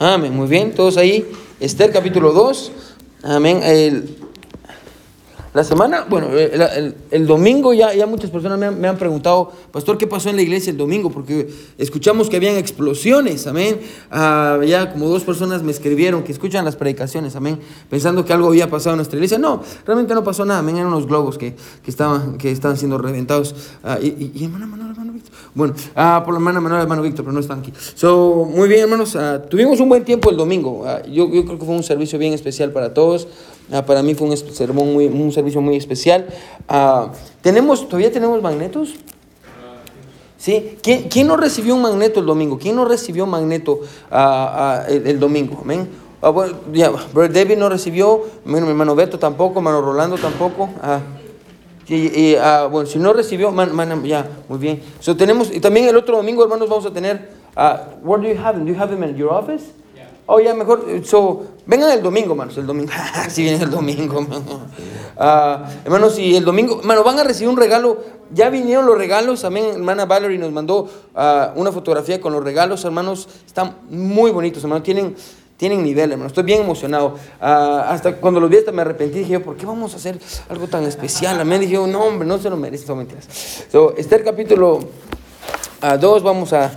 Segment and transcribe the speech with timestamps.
[0.00, 0.32] Amén.
[0.32, 1.28] Muy bien, todos ahí.
[1.58, 2.70] Esther capítulo 2.
[3.24, 3.60] Amén.
[3.64, 4.16] El,
[5.54, 8.96] la semana, bueno, el, el- el domingo ya, ya muchas personas me han, me han
[8.98, 11.10] preguntado, pastor, ¿qué pasó en la iglesia el domingo?
[11.10, 11.48] Porque
[11.78, 13.80] escuchamos que habían explosiones, amén.
[14.10, 17.58] Ah, ya como dos personas me escribieron que escuchan las predicaciones, amén,
[17.88, 19.38] pensando que algo había pasado en nuestra iglesia.
[19.38, 22.98] No, realmente no pasó nada, amén, eran unos globos que, que estaban, que estaban siendo
[22.98, 23.54] reventados.
[23.82, 25.32] Ah, y, y, y hermana Manuel, hermano Víctor.
[25.54, 27.72] Bueno, ah, por la hermana Manuel, hermano Víctor, pero no están aquí.
[27.94, 30.84] So, muy bien, hermanos, ah, tuvimos un buen tiempo el domingo.
[30.86, 33.26] Ah, yo, yo creo que fue un servicio bien especial para todos.
[33.70, 36.26] Ah, para mí fue un, sermón muy, un servicio muy especial.
[36.68, 38.94] Ah, tenemos, ¿Todavía tenemos magnetos?
[40.38, 40.78] ¿Sí?
[40.82, 42.58] ¿Quién, quién no recibió un magneto el domingo?
[42.58, 45.58] ¿Quién no recibió un magneto ah, el, domingo?
[45.62, 45.88] Amén.
[46.20, 46.56] Bueno,
[47.12, 50.68] Brother David no recibió, mi hermano Beto tampoco, hermano Rolando tampoco.
[51.88, 52.36] Y, y,
[52.70, 54.82] bueno, si no recibió, man- man- ya, muy bien.
[55.00, 58.38] So, tenemos, y también el otro domingo, hermanos, vamos a tener, ah, where do you
[58.40, 58.58] have?
[58.58, 59.64] Do you have them in your office?
[60.30, 62.92] Oh, ya, mejor, so, vengan el domingo, hermanos, el domingo.
[63.30, 64.26] si vienen el domingo.
[65.20, 68.04] Ah, hermanos, y el domingo, hermano, van a recibir un regalo.
[68.32, 72.84] Ya vinieron los regalos, también hermana Valerie nos mandó ah, una fotografía con los regalos,
[72.84, 75.16] hermanos, están muy bonitos, hermanos, tienen,
[75.56, 77.16] tienen nivel, hermano, estoy bien emocionado.
[77.40, 80.68] Ah, hasta cuando los vi hasta me arrepentí, dije, ¿por qué vamos a hacer algo
[80.68, 81.40] tan especial?
[81.40, 83.26] Amén, dije, no, hombre, no se lo merece, son mentiras.
[83.72, 84.78] So, Esther capítulo
[86.00, 86.70] 2, vamos a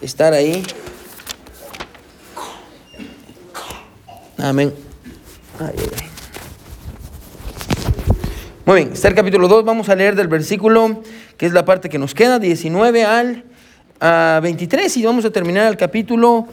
[0.00, 0.64] estar ahí.
[4.42, 4.72] Amén.
[5.58, 6.06] Ay, ay.
[8.64, 11.02] Muy bien, Esther capítulo 2, vamos a leer del versículo,
[11.36, 13.44] que es la parte que nos queda, 19 al
[14.00, 16.46] ah, 23, y vamos a terminar el capítulo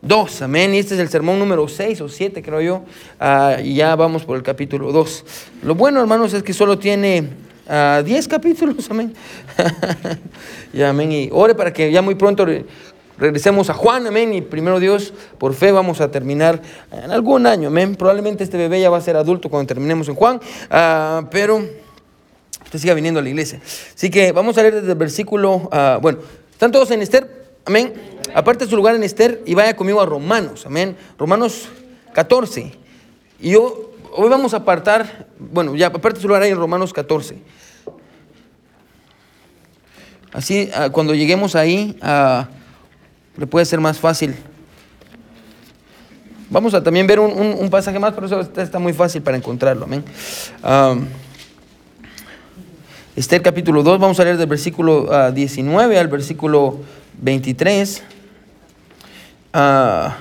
[0.00, 0.72] 2, amén.
[0.74, 2.84] Y este es el sermón número 6 o 7, creo yo,
[3.20, 5.24] ah, y ya vamos por el capítulo 2.
[5.64, 7.28] Lo bueno, hermanos, es que solo tiene
[7.68, 9.12] ah, 10 capítulos, amén.
[10.72, 12.46] y amén, y ore para que ya muy pronto
[13.18, 17.68] regresemos a Juan, amén, y primero Dios, por fe vamos a terminar en algún año,
[17.68, 17.94] amén.
[17.96, 21.62] Probablemente este bebé ya va a ser adulto cuando terminemos en Juan, ah, pero
[22.64, 23.60] usted siga viniendo a la iglesia.
[23.94, 26.18] Así que vamos a leer desde el versículo, ah, bueno,
[26.50, 27.94] están todos en Esther, amén.
[28.34, 30.96] Aparte su lugar en Esther y vaya conmigo a Romanos, amén.
[31.18, 31.68] Romanos
[32.12, 32.72] 14.
[33.40, 37.38] Y yo, hoy vamos a apartar, bueno, ya aparte su lugar ahí en Romanos 14.
[40.32, 42.48] Así, ah, cuando lleguemos ahí, ah,
[43.36, 44.34] le puede ser más fácil.
[46.50, 49.84] Vamos a también ver un, un- pasaje más, pero eso está, muy fácil para encontrarlo.
[49.86, 50.04] Amén.
[50.62, 50.94] Ah,
[53.16, 56.80] Esther capítulo 2, vamos a leer del versículo ah, 19 al versículo
[57.20, 58.02] 23.
[59.52, 60.16] Ah,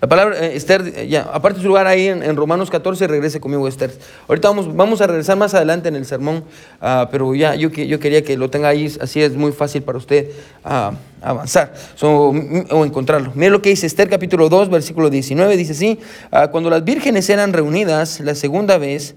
[0.00, 3.68] la palabra eh, Esther, eh, ya, aparte su lugar ahí en, Romanos 14, regrese conmigo
[3.68, 3.92] Esther.
[4.28, 6.44] Ahorita vamos, vamos a regresar más adelante en el sermón,
[6.80, 9.98] ah, pero ya yo, yo quería que lo tenga ahí, así es muy fácil para
[9.98, 10.30] usted
[10.64, 13.32] ah, avanzar o encontrarlo.
[13.34, 15.98] Mire lo que dice Esther capítulo 2, versículo 19, dice así,
[16.30, 19.14] ah, cuando las vírgenes eran reunidas la segunda vez,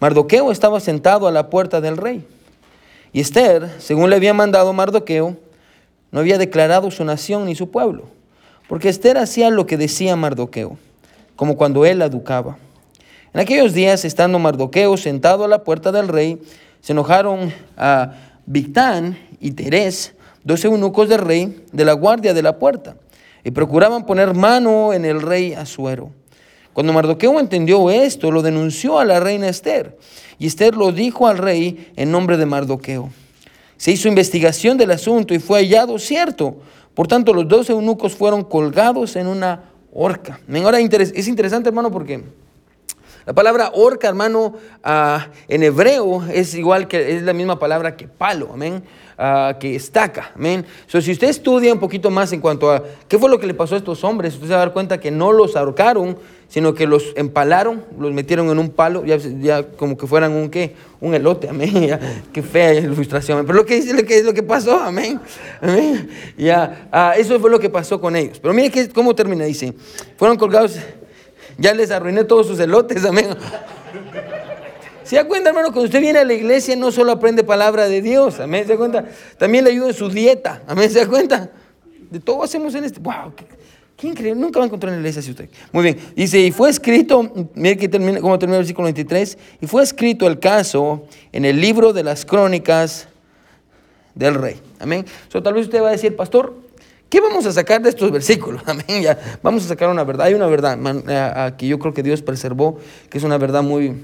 [0.00, 2.26] Mardoqueo estaba sentado a la puerta del rey.
[3.12, 5.36] Y Esther, según le había mandado Mardoqueo,
[6.10, 8.08] no había declarado su nación ni su pueblo,
[8.68, 10.76] porque Esther hacía lo que decía Mardoqueo,
[11.36, 12.56] como cuando él la educaba.
[13.32, 16.40] En aquellos días, estando Mardoqueo sentado a la puerta del rey,
[16.80, 18.12] se enojaron a
[18.46, 20.14] Victán y Terés,
[20.44, 22.96] dos eunucos del rey, de la guardia de la puerta,
[23.42, 26.10] y procuraban poner mano en el rey Asuero.
[26.72, 29.96] Cuando Mardoqueo entendió esto, lo denunció a la reina Esther,
[30.38, 33.10] y Esther lo dijo al rey en nombre de Mardoqueo.
[33.76, 36.56] Se hizo investigación del asunto y fue hallado cierto.
[36.94, 40.40] Por tanto, los dos eunucos fueron colgados en una horca.
[40.62, 42.22] Ahora es interesante, hermano, porque
[43.26, 48.06] la palabra horca, hermano, ah, en hebreo es igual que es la misma palabra que
[48.06, 48.84] palo, amén,
[49.16, 50.66] ah, que estaca, amén.
[50.86, 53.54] So, si usted estudia un poquito más en cuanto a qué fue lo que le
[53.54, 56.18] pasó a estos hombres, usted se va a dar cuenta que no los ahorcaron,
[56.48, 60.50] sino que los empalaron, los metieron en un palo, ya, ya como que fueran un
[60.50, 61.70] qué, un elote, amén.
[61.88, 62.00] Ya,
[62.32, 65.20] qué fea ilustración, pero lo que dice lo que es lo que pasó, amén,
[65.60, 66.08] amén.
[66.36, 68.38] Ya, ah, eso fue lo que pasó con ellos.
[68.40, 69.74] Pero mire que, cómo termina, dice,
[70.16, 70.78] fueron colgados.
[71.58, 73.28] Ya les arruiné todos sus elotes, amén.
[75.04, 75.68] ¿Se da cuenta, hermano?
[75.68, 78.78] Cuando usted viene a la iglesia no solo aprende palabra de Dios, amén, ¿se da
[78.78, 79.04] cuenta?
[79.38, 81.50] También le ayuda en su dieta, amén, ¿se da cuenta?
[82.10, 83.34] De todo hacemos en este, wow,
[84.04, 85.48] increíble, nunca va a encontrar en la iglesia así usted.
[85.72, 89.66] Muy bien, dice, y fue escrito, mire que termina, cómo termina el versículo 23, y
[89.66, 93.08] fue escrito el caso en el libro de las crónicas
[94.14, 95.04] del rey, amén.
[95.28, 96.62] So, tal vez usted va a decir, pastor,
[97.06, 98.60] ¿Qué vamos a sacar de estos versículos?
[98.66, 99.00] Amén.
[99.00, 100.26] Ya, vamos a sacar una verdad.
[100.26, 103.38] Hay una verdad man, a- a que yo creo que Dios preservó, que es una
[103.38, 103.94] verdad muy,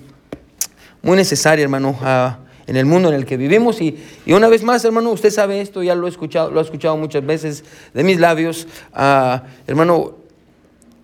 [1.03, 3.81] muy necesaria, hermano, ah, en el mundo en el que vivimos.
[3.81, 7.25] Y, y, una vez más, hermano, usted sabe esto, ya lo he escuchado, escuchado muchas
[7.25, 7.65] veces
[7.95, 8.67] de mis labios.
[8.93, 10.17] Ah, hermano,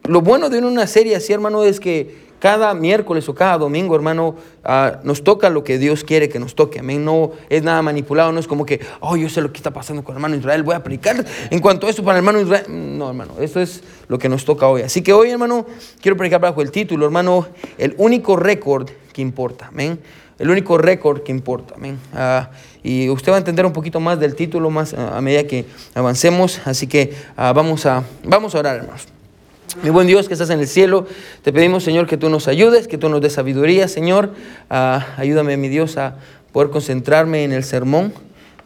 [0.05, 4.37] lo bueno de una serie así, hermano, es que cada miércoles o cada domingo, hermano,
[4.64, 6.81] ah, nos toca lo que Dios quiere que nos toque.
[6.81, 7.05] Amén.
[7.05, 10.05] No es nada manipulado, no es como que, oh, yo sé lo que está pasando
[10.05, 12.67] con el hermano Israel, voy a aplicar en cuanto a eso para el hermano Israel.
[12.69, 14.82] No, hermano, eso es lo que nos toca hoy.
[14.82, 15.67] Así que hoy, hermano,
[16.00, 17.47] quiero predicar bajo el título, hermano,
[17.79, 19.69] el único récord que importa.
[19.69, 19.99] Amén.
[20.38, 21.75] El único récord que importa.
[21.77, 21.99] Amén.
[22.12, 22.50] Ah,
[22.83, 26.61] y usted va a entender un poquito más del título más a medida que avancemos.
[26.67, 29.06] Así que ah, vamos, a, vamos a orar, hermanos.
[29.83, 31.06] Mi buen Dios que estás en el cielo,
[31.43, 34.31] te pedimos, Señor, que tú nos ayudes, que tú nos des sabiduría, Señor.
[34.71, 36.17] Ah, ayúdame, mi Dios, a
[36.53, 38.12] poder concentrarme en el sermón.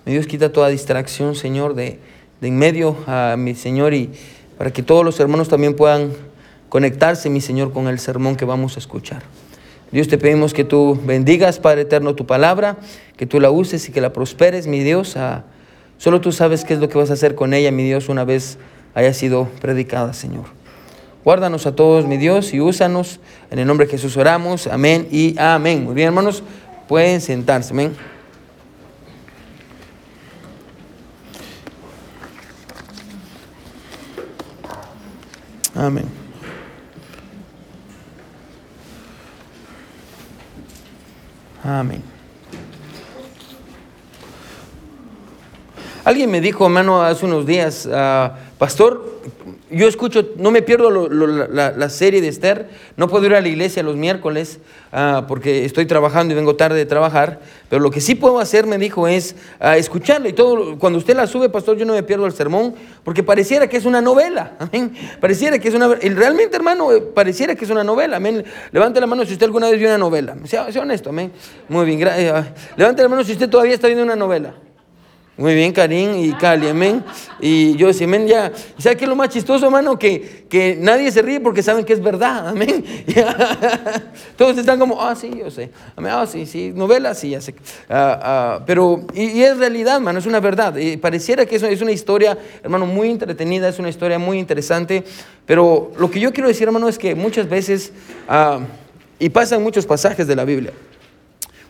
[0.04, 1.98] Mi Dios, quita toda distracción, Señor, de,
[2.40, 4.10] de en medio, a mi Señor, y
[4.58, 6.12] para que todos los hermanos también puedan
[6.68, 9.22] conectarse, mi Señor, con el sermón que vamos a escuchar.
[9.92, 12.76] Dios, te pedimos que tú bendigas, Padre eterno, tu palabra,
[13.16, 15.16] que tú la uses y que la prosperes, mi Dios.
[15.16, 15.44] Ah,
[15.98, 18.24] solo tú sabes qué es lo que vas a hacer con ella, mi Dios, una
[18.24, 18.58] vez
[18.94, 20.44] haya sido predicada, Señor.
[21.24, 23.20] Guárdanos a todos, mi Dios, y úsanos.
[23.50, 24.66] En el nombre de Jesús oramos.
[24.68, 25.84] Amén y amén.
[25.84, 26.42] Muy bien, hermanos,
[26.88, 27.72] pueden sentarse.
[27.72, 27.94] Amén.
[35.74, 36.19] Amén.
[41.62, 42.02] Amén.
[46.04, 49.20] Alguien me dijo, hermano, hace unos días, uh, pastor,
[49.70, 53.82] yo escucho, no me pierdo la, serie de Esther, no puedo ir a la iglesia
[53.82, 54.58] los miércoles
[54.92, 58.66] uh, porque estoy trabajando y vengo tarde de trabajar, pero lo que sí puedo hacer,
[58.66, 62.02] me dijo, es uh, escucharla y todo, cuando usted la sube, pastor, yo no me
[62.02, 62.74] pierdo el sermón,
[63.04, 67.54] porque pareciera que es una novela, amén, pareciera que es una, realmente hermano, eh, pareciera
[67.54, 70.36] que es una novela, amén, levante la mano si usted alguna vez vio una novela,
[70.44, 71.32] sea, sea honesto, amén,
[71.68, 72.32] muy bien, eh,
[72.76, 74.54] levante la mano si usted todavía está viendo una novela.
[75.40, 77.02] Muy bien, Karim y Cali, amén.
[77.40, 78.52] Y yo decía, amén, ya.
[78.76, 79.98] ¿Sabes qué es lo más chistoso, hermano?
[79.98, 82.84] Que, que nadie se ríe porque saben que es verdad, amén.
[84.36, 85.70] Todos están como, ah, sí, yo sé.
[85.96, 87.54] Amén, ah, sí, sí, novelas, sí, ya sé.
[87.88, 90.76] Ah, ah, pero, y, es realidad, hermano, es una verdad.
[90.76, 95.04] Y pareciera que eso es una historia, hermano, muy entretenida, es una historia muy interesante.
[95.46, 97.94] Pero lo que yo quiero decir, hermano, es que muchas veces,
[98.28, 98.58] ah,
[99.18, 100.74] y pasan muchos pasajes de la Biblia,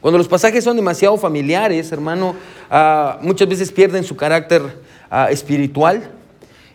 [0.00, 2.34] cuando los pasajes son demasiado familiares, hermano,
[2.70, 4.62] ah, muchas veces pierden su carácter
[5.10, 6.19] ah, espiritual.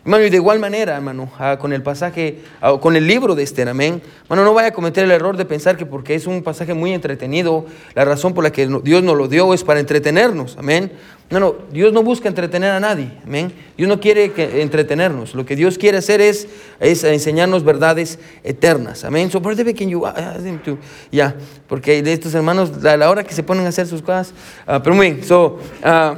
[0.06, 2.38] Hermano, y de igual manera, hermano, ah, con el pasaje,
[2.80, 4.00] con el libro de Esther, amén.
[4.22, 6.92] Hermano, no vaya a cometer el error de pensar que porque es un pasaje muy
[6.92, 10.92] entretenido, la razón por la que Dios nos lo dio es para entretenernos, amén.
[11.28, 13.52] No, no, Dios no busca entretener a nadie, amén.
[13.76, 15.34] Dios no quiere que, entretenernos.
[15.34, 16.46] Lo que Dios quiere hacer es,
[16.78, 19.28] es enseñarnos verdades eternas, amén.
[19.32, 20.04] So, birthday can you
[21.10, 21.34] Ya,
[21.66, 24.32] porque de estos hermanos, a la hora que se ponen a hacer sus cosas,
[24.68, 26.16] uh, pero muy bien, so, uh,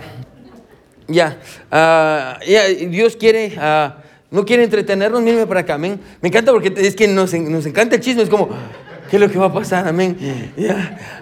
[1.09, 1.39] ya,
[1.73, 3.57] uh, Dios quiere,
[4.31, 6.01] no quiere entretenernos, mírenme para acá, amén.
[6.21, 8.51] Me encanta porque es que nos, encanta el chisme, es como,
[9.09, 9.89] ¿Qué es lo que va a pasar?
[9.89, 10.19] Amén.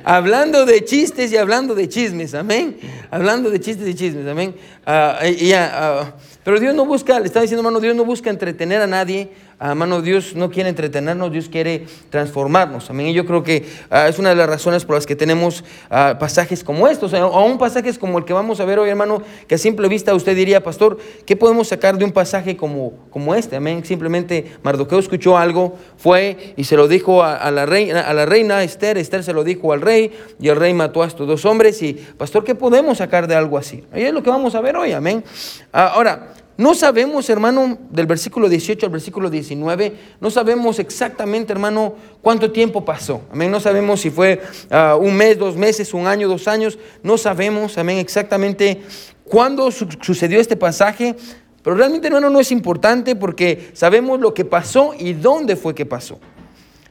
[0.03, 2.35] Hablando de chistes y hablando de chismes.
[2.35, 2.77] Amén.
[3.13, 4.27] Hablando de chistes y chismes.
[4.27, 4.57] Amén.
[4.85, 5.21] Ah,
[5.55, 6.13] ah,
[6.43, 10.03] pero Dios no busca, le está diciendo hermano, Dios no busca entretener a nadie Hermano,
[10.03, 12.91] Dios no quiere entretenernos, Dios quiere transformarnos.
[12.91, 13.07] Amén.
[13.07, 16.17] Y yo creo que ah, es una de las razones por las que tenemos ah,
[16.21, 19.55] pasajes como estos, o aún pasajes como el que vamos a ver hoy, hermano, que
[19.55, 23.57] a simple vista usted diría, pastor, ¿qué podemos sacar de un pasaje como, como este?
[23.57, 23.83] Amén.
[23.83, 28.63] Simplemente Mardoqueo escuchó algo, fue y se lo dijo a, la reina, a la reina
[28.63, 31.81] Esther, Esther se lo dijo al rey, y el rey mató a estos dos hombres.
[31.81, 33.85] Y, pastor, ¿qué podemos sacar de algo así?
[33.91, 35.25] Ahí es lo que vamos a ver hoy, amén.
[35.73, 41.95] Ah, ahora, no sabemos, hermano, del versículo 18 al versículo 19, no sabemos exactamente, hermano,
[42.23, 43.23] cuánto tiempo pasó.
[43.31, 43.51] Amén.
[43.51, 46.79] No sabemos si fue ah, un mes, dos meses, un año, dos años.
[47.03, 48.81] No sabemos, amén, exactamente
[49.25, 51.15] cuándo sucedió este pasaje.
[51.63, 55.85] Pero realmente, hermano, no es importante porque sabemos lo que pasó y dónde fue que
[55.85, 56.19] pasó.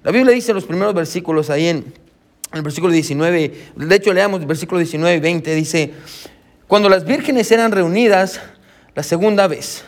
[0.03, 1.93] La Biblia dice en los primeros versículos ahí en,
[2.53, 5.93] el versículo 19, de hecho leamos el versículo 19 y 20, dice,
[6.67, 8.39] cuando las vírgenes eran reunidas,
[8.96, 9.84] la segunda vez.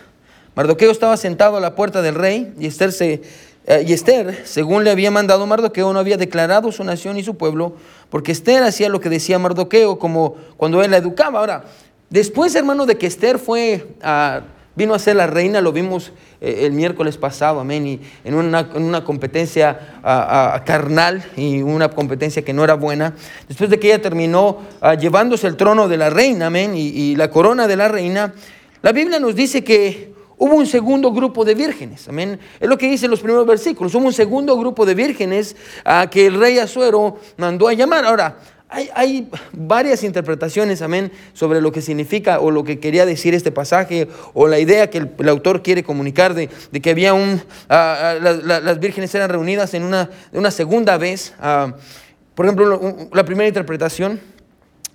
[0.55, 4.91] Mardoqueo estaba sentado a la puerta del rey y Esther, eh, y Esther, según le
[4.91, 7.73] había mandado Mardoqueo, no había declarado su nación y su pueblo,
[8.09, 11.39] porque Esther hacía lo que decía Mardoqueo, como cuando él la educaba.
[11.39, 11.63] Ahora,
[12.09, 14.41] después, hermano, de que Esther fue a,
[14.75, 16.11] vino a ser la reina, lo vimos
[16.41, 20.01] eh, el miércoles pasado, amén, y en una, competencia
[20.65, 23.13] carnal y una competencia que no era buena.
[23.47, 27.29] Después de que ella terminó ah, llevándose el trono de la reina, amén, y la
[27.29, 28.33] corona de la reina,
[28.87, 32.07] la Biblia nos dice que hubo un segundo grupo de vírgenes.
[32.07, 32.39] Amén.
[32.57, 33.93] Es lo que dice los primeros versículos.
[33.93, 38.05] Hubo un segundo grupo de vírgenes a que el rey Azuero mandó a llamar.
[38.05, 38.37] Ahora,
[38.69, 44.07] hay, varias interpretaciones, amén, sobre lo que significa o lo que quería decir este pasaje
[44.33, 48.79] o la idea que el, autor quiere comunicar de, que había un, ah, ah, las
[48.79, 51.33] vírgenes eran reunidas en una, una segunda vez.
[51.41, 51.73] Ah,
[52.35, 54.21] por ejemplo, la primera interpretación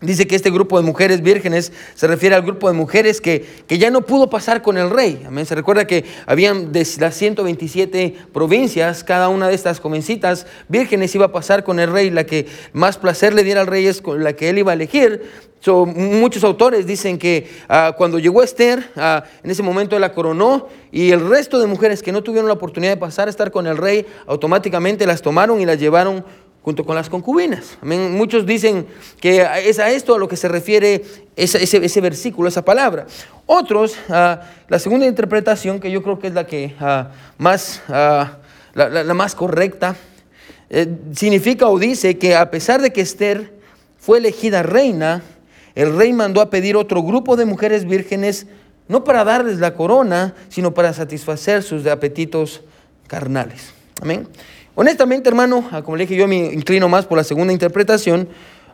[0.03, 3.79] Dice que este grupo de mujeres vírgenes se refiere al grupo de mujeres que, que,
[3.79, 5.23] ya no pudo pasar con el rey.
[5.25, 5.47] Amén.
[5.47, 11.27] Se recuerda que habían de las 127 provincias, cada una de estas jovencitas vírgenes iba
[11.27, 12.11] a pasar con el rey.
[12.11, 15.23] La que más placer le diera al rey es la que él iba a elegir.
[15.65, 21.13] muchos autores dicen que ah, cuando llegó Esther, ah, en ese momento la coronó y
[21.13, 23.77] el resto de mujeres que no tuvieron la oportunidad de pasar a estar con el
[23.77, 26.25] rey, automáticamente las tomaron y las llevaron
[26.63, 27.77] junto con las concubinas.
[27.83, 28.87] Muchos dicen
[29.21, 31.05] que es a esto a lo que se refiere
[31.37, 33.07] ese, ese, versículo, esa palabra.
[33.47, 38.39] Otros, ah, la segunda interpretación, que yo creo que es la, que, ah, más, ah,
[38.75, 39.97] la, más correcta,
[40.71, 43.53] eh, significa o dice que a pesar de que Esther
[43.99, 45.23] fue elegida reina,
[45.75, 48.47] el rey mandó a pedir otro grupo de mujeres vírgenes,
[48.89, 52.63] no para darles la corona, sino para satisfacer sus apetitos
[53.07, 53.73] carnales.
[54.01, 54.29] Amén.
[54.75, 58.29] Honestamente, hermano, ah, como le dije, yo me inclino más por la segunda interpretación.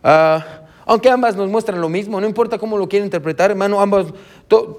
[0.05, 0.45] Ah,
[0.87, 4.07] aunque ambas nos muestran lo mismo, no importa cómo lo quiera interpretar, hermano, ambas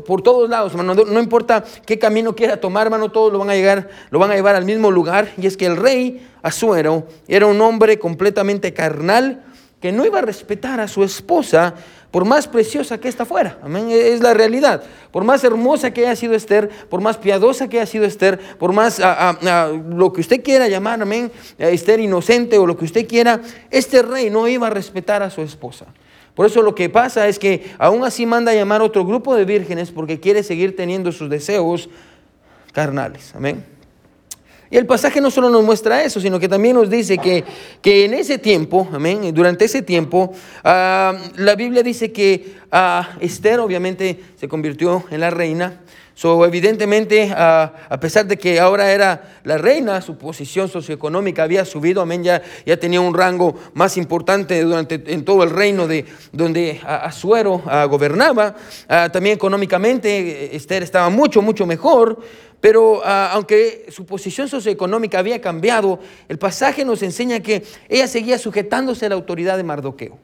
[0.07, 3.53] por todos lados, hermano, no, importa qué camino quiera tomar, hermano, todos lo van a
[3.53, 7.45] llegar, lo van a llevar al mismo lugar, y es que el rey Asuero era
[7.45, 9.43] un hombre completamente carnal
[9.79, 11.75] que no iba a respetar a su esposa
[12.11, 13.57] por más preciosa que ésta fuera.
[13.63, 13.89] Amén.
[13.89, 14.83] E-, es la realidad.
[15.11, 18.73] Por más hermosa que haya sido Esther, por más piadosa que haya sido Esther, por
[18.73, 23.41] más ah, lo que usted quiera llamar, amén, Esther inocente o lo que usted quiera,
[23.71, 25.85] este rey no iba a respetar a su esposa.
[26.35, 29.45] Por eso lo que pasa es que aún así manda a llamar otro grupo de
[29.45, 31.89] vírgenes porque quiere seguir teniendo sus deseos
[32.71, 33.33] carnales.
[33.35, 33.78] Amén.
[34.71, 37.43] Y el pasaje no solo nos muestra eso, sino que también nos dice que,
[37.81, 40.31] que en ese tiempo, amén, durante ese tiempo,
[40.63, 45.81] ah, la Biblia dice que ah, Esther obviamente se convirtió en la reina.
[46.13, 51.65] So, evidentemente, ah, a pesar de que ahora era la reina, su posición socioeconómica había
[51.65, 56.05] subido, amén, ya, ya tenía un rango más importante durante, en todo el reino de
[56.31, 58.55] donde Azuero gobernaba.
[59.11, 62.19] también económicamente Esther estaba mucho, mucho mejor.
[62.61, 68.37] Pero ah, aunque su posición socioeconómica había cambiado, el pasaje nos enseña que ella seguía
[68.37, 70.17] sujetándose a la autoridad de Mardoqueo.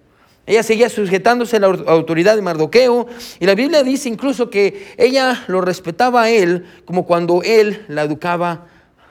[0.47, 3.07] Ella seguía sujetándose a la autoridad de Mardoqueo
[3.39, 8.03] y la Biblia dice incluso que ella lo respetaba a él como cuando él la
[8.03, 8.67] educaba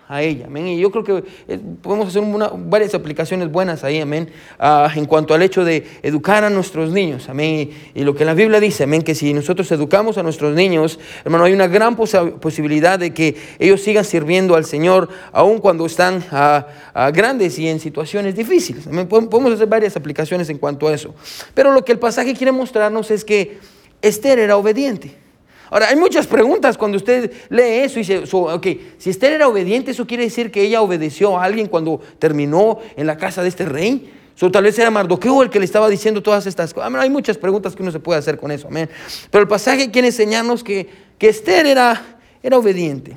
[0.08, 0.46] a ella.
[0.46, 0.68] Amén.
[0.68, 2.22] Y yo creo que eh, podemos hacer
[2.58, 7.28] varias aplicaciones buenas ahí, amén, ah, en cuanto al hecho de educar a nuestros niños.
[7.28, 7.70] Amén.
[7.94, 11.44] Y, lo que la Biblia dice, amén, que si nosotros educamos a nuestros niños, hermano,
[11.44, 16.66] hay una gran posibilidad de que ellos sigan sirviendo al Señor, aun cuando están ah,
[16.92, 18.86] ah, grandes y en situaciones difíciles.
[18.86, 19.08] Amén.
[19.08, 21.14] Podemos hacer varias aplicaciones en cuanto a eso.
[21.54, 23.58] Pero lo que el pasaje quiere mostrarnos es que
[24.02, 25.23] Esther era obediente.
[25.70, 28.66] Ahora, hay muchas preguntas cuando usted lee eso y dice, ok,
[28.98, 33.06] si Esther era obediente, ¿eso quiere decir que ella obedeció a alguien cuando terminó en
[33.06, 34.12] la casa de este rey?
[34.40, 36.92] O tal vez era Mardoqueo el que le estaba diciendo todas estas cosas.
[36.94, 38.90] hay muchas preguntas que uno se puede hacer con eso, amén.
[39.30, 43.16] Pero el pasaje quiere enseñarnos que, que Esther era, era obediente.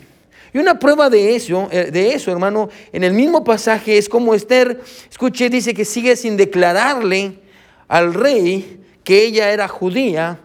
[0.54, 4.34] Y una prueba de eso, eh, de eso, hermano, en el mismo pasaje es como
[4.34, 7.40] Esther, escuche, dice que sigue sin declararle
[7.88, 10.40] al rey que ella era judía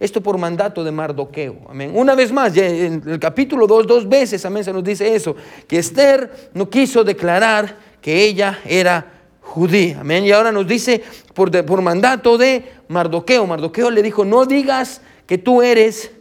[0.00, 1.56] esto por mandato de Mardoqueo.
[1.68, 1.90] Amén.
[1.94, 5.34] Una vez más, en el capítulo 2, dos veces, amén, se nos dice eso,
[5.66, 9.06] que Esther no quiso declarar que ella era
[9.40, 10.00] judía.
[10.00, 10.24] Amén.
[10.24, 11.02] Y ahora nos dice
[11.34, 13.46] por, por mandato de Mardoqueo.
[13.46, 16.12] Mardoqueo le dijo, no digas que tú eres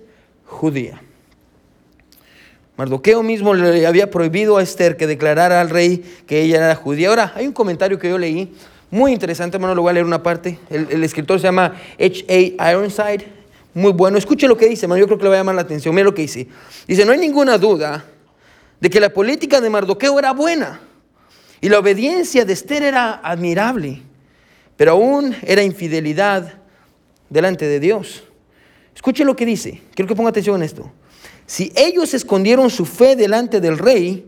[0.45, 1.01] judía.
[2.77, 7.09] Mardoqueo mismo le había prohibido a Esther que declarara al rey que ella era judía.
[7.09, 8.53] Ahora, hay un comentario que yo leí,
[8.89, 10.59] muy interesante, hermano, lo voy a leer una parte.
[10.69, 12.71] El, el escritor se llama H.A.
[12.71, 13.36] Ironside
[13.77, 14.17] muy bueno.
[14.17, 15.93] Escuche lo que dice, hermano, yo creo que le va a llamar la atención.
[15.93, 16.47] Mira lo que dice.
[16.87, 18.05] Dice, no hay ninguna duda
[18.79, 20.81] de que la política de Mardoqueo era buena
[21.61, 24.01] y la obediencia de Esther era admirable,
[24.75, 26.55] pero aún era infidelidad
[27.29, 28.23] delante de Dios.
[28.95, 30.91] Escuche lo que dice, quiero que ponga atención en esto.
[31.45, 34.25] Si ellos escondieron su fe delante del rey,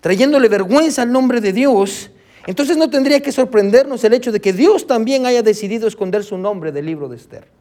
[0.00, 2.10] trayéndole vergüenza al nombre de Dios,
[2.46, 6.38] entonces no tendría que sorprendernos el hecho de que Dios también haya decidido esconder su
[6.38, 7.57] nombre del libro de Esther.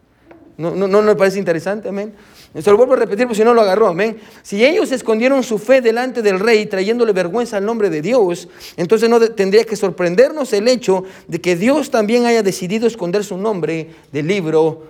[0.57, 1.89] ¿No, no, no, parece interesante?
[1.89, 2.13] Amén.
[2.59, 3.87] Se lo vuelvo a repetir, porque si no lo agarró.
[3.87, 4.17] Amén.
[4.41, 9.07] Si ellos escondieron su fe delante del rey, trayéndole vergüenza al nombre de Dios, entonces
[9.07, 13.89] no tendría que sorprendernos el hecho de que Dios también haya decidido esconder su nombre
[14.11, 14.87] del libro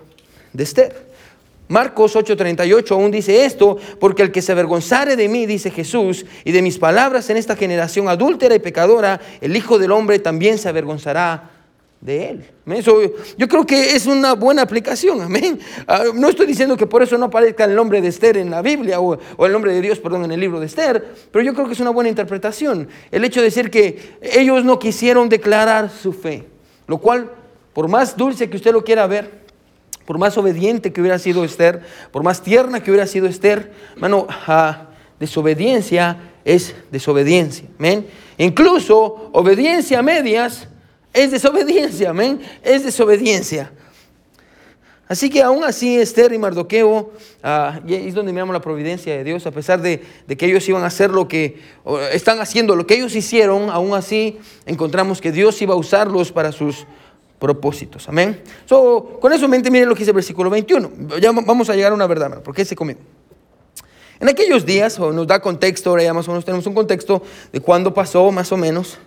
[0.54, 1.08] de Esther.
[1.68, 6.54] Marcos 8:38 aún dice esto, porque el que se avergonzare de mí, dice Jesús, y
[6.54, 10.70] de mis palabras en esta generación adúltera y pecadora, el Hijo del Hombre también se
[10.70, 11.57] avergonzará
[12.02, 12.46] de él.
[12.68, 13.00] Eso,
[13.38, 15.60] yo creo que es una buena aplicación, amén.
[15.88, 18.62] Ah, no estoy diciendo que por eso no aparezca el nombre de Esther en la
[18.62, 21.54] Biblia o, o, el nombre de Dios, perdón, en el libro de Esther, pero yo
[21.54, 22.88] creo que es una buena interpretación.
[23.12, 26.46] El hecho de decir que ellos no quisieron declarar su fe,
[26.86, 27.32] lo cual,
[27.74, 29.48] por más dulce que usted lo quiera ver,
[30.06, 34.28] por más obediente que hubiera sido Esther, por más tierna que hubiera sido Esther, hermano,
[34.30, 34.88] ah,
[35.20, 38.08] desobediencia es desobediencia, amén.
[38.38, 40.70] Incluso obediencia a medias
[41.14, 42.42] es desobediencia, amén.
[42.64, 43.72] Es desobediencia.
[45.08, 47.12] Así que aún así Esther y Mardoqueo,
[47.42, 50.02] ah, es donde miramos la providencia de Dios, a pesar de,
[50.38, 51.62] que ellos iban a hacer lo que,
[52.12, 56.52] están haciendo lo que ellos hicieron, aún así encontramos que Dios iba a usarlos para
[56.52, 56.86] sus
[57.40, 58.10] propósitos.
[58.10, 58.42] Amén.
[58.68, 61.18] con eso en mente, miren lo que dice el versículo 21.
[61.22, 63.00] Ya vamos a llegar a una verdad, porque se conmigo.
[64.20, 67.22] En aquellos días, o nos da contexto, ahora ya más o menos tenemos un contexto
[67.54, 68.98] de cuándo pasó, más o menos.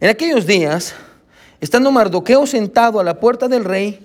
[0.00, 0.94] En aquellos días,
[1.60, 3.98] Estando Mardoqueo sentado a la puerta del rey,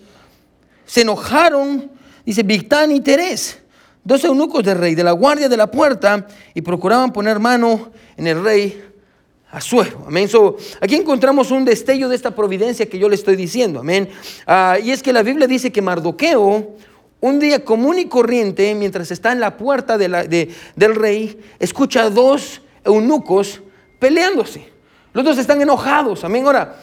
[0.85, 1.91] se enojaron,
[2.25, 3.59] dice Victán y Terés,
[4.03, 8.27] dos eunucos del rey, de la guardia de la puerta, y procuraban poner mano en
[8.27, 8.83] el rey
[9.51, 10.05] Asuero.
[10.07, 10.27] Amén.
[10.81, 13.81] aquí encontramos un destello de esta providencia que yo le estoy diciendo.
[13.81, 14.09] Amén.
[14.47, 16.75] Ah, y es que la Biblia dice que Mardoqueo,
[17.21, 22.09] un día común y corriente, mientras está en la puerta de del rey, escucha a
[22.09, 23.61] dos eunucos
[23.99, 24.73] peleándose.
[25.13, 26.23] Los dos están enojados.
[26.23, 26.47] Amén.
[26.47, 26.81] Ahora,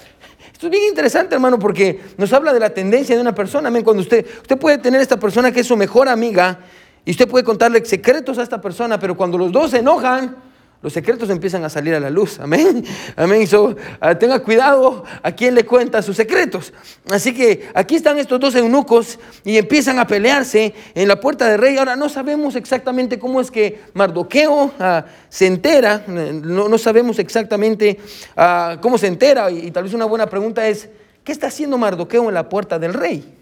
[0.60, 3.68] esto es bien interesante, hermano, porque nos habla de la tendencia de una persona.
[3.68, 3.82] Amén.
[3.82, 6.58] Cuando usted, usted puede tener esta persona que es su mejor amiga
[7.02, 10.36] y usted puede contarle secretos a esta persona, pero cuando los dos se enojan,
[10.82, 12.40] los secretos empiezan a salir a la luz.
[12.40, 12.82] Amén.
[13.14, 13.46] Amén.
[13.46, 16.72] So, ah, tenga cuidado a quien le cuenta sus secretos.
[17.10, 21.60] Así que aquí están estos dos eunucos y empiezan a pelearse en la puerta del
[21.60, 21.76] rey.
[21.76, 26.02] Ahora no sabemos exactamente cómo es que Mardoqueo ah, se entera.
[26.06, 27.99] No, sabemos exactamente
[28.34, 29.50] ah, cómo se entera.
[29.50, 30.88] Y, tal vez una buena pregunta es,
[31.25, 33.34] ¿qué está haciendo Mardoqueo en la puerta del rey?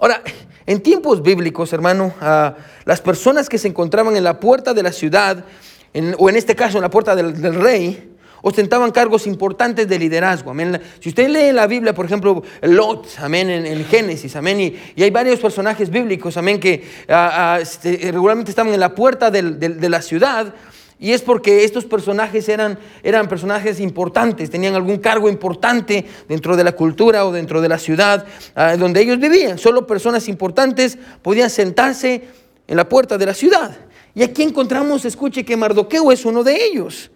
[0.00, 0.22] Ahora,
[0.66, 2.14] en tiempos bíblicos, hermano,
[2.84, 5.44] las personas que se encontraban en la puerta de la ciudad,
[6.18, 10.50] o en este caso en la puerta del, rey, ostentaban cargos importantes de liderazgo.
[10.50, 10.80] Amén.
[11.00, 14.60] Si usted lee la Biblia, por ejemplo, Lot, amén, en, Génesis, amén,
[14.96, 19.30] y, hay varios personajes bíblicos, amén, que ah, ah, este, regularmente estaban en la puerta
[19.30, 20.54] de la ciudad.
[21.02, 26.62] Y es porque estos personajes eran, eran personajes importantes, tenían algún cargo importante dentro de
[26.62, 29.56] la cultura o dentro de la ciudad ah, donde ellos vivían.
[29.56, 32.28] Solo personas importantes podían sentarse
[32.68, 33.78] en la puerta de la ciudad.
[34.14, 37.10] Y aquí encontramos, escuche, que Mardoqueo es uno de ellos.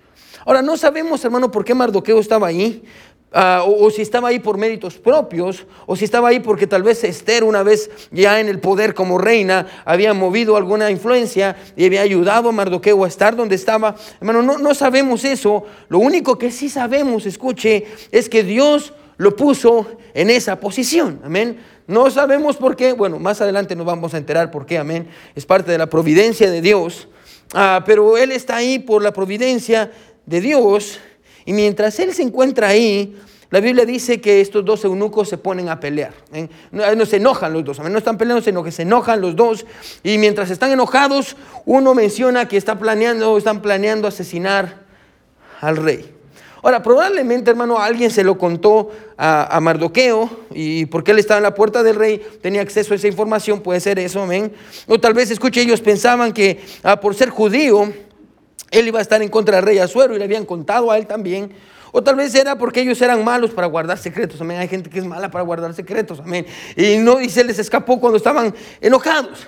[0.47, 2.85] Ahora, no sabemos, hermano, por qué Mardoqueo estaba ahí,
[3.33, 7.03] ah, o, si estaba ahí por méritos propios, o si estaba ahí porque tal vez
[7.03, 12.03] Esther, una vez ya en el poder como reina, había movido alguna influencia y había
[12.03, 13.97] ayudado a Mardoqueo a estar donde estaba.
[14.21, 15.65] Hermano, no, no sabemos eso.
[15.89, 21.21] Lo único que sí sabemos, escuche, es que Dios lo puso en esa posición.
[21.25, 21.59] Amén.
[21.87, 25.09] No sabemos por qué, bueno, más adelante nos vamos a enterar por qué, amén.
[25.35, 27.09] Es parte de la providencia de Dios,
[27.53, 29.91] ah, pero Él está ahí por la providencia
[30.25, 30.99] de Dios
[31.45, 33.17] y mientras Él se encuentra ahí,
[33.51, 36.13] la Biblia dice que estos dos eunucos se ponen a pelear.
[36.73, 39.65] No, se enojan los dos, no están peleando, sino que se enojan los dos.
[40.03, 44.85] Y mientras están enojados, uno menciona que está planeando, están planeando asesinar
[45.61, 46.14] al rey.
[46.65, 51.55] Ahora, probablemente, hermano, alguien se lo contó a, Mardoqueo y porque él estaba en la
[51.55, 54.51] puerta del rey, tenía acceso a esa información, puede ser eso, amén.
[54.87, 57.93] O tal vez, escuche, ellos pensaban que ah, por ser judío,
[58.71, 61.07] él iba a estar en contra del rey Azuero y le habían contado a él
[61.07, 61.53] también.
[61.93, 64.41] O tal vez era porque ellos eran malos para guardar secretos.
[64.41, 64.57] Amén.
[64.57, 66.21] Hay gente que es mala para guardar secretos.
[66.21, 66.47] Amén.
[66.79, 69.47] Y, no, y se les escapó cuando estaban enojados.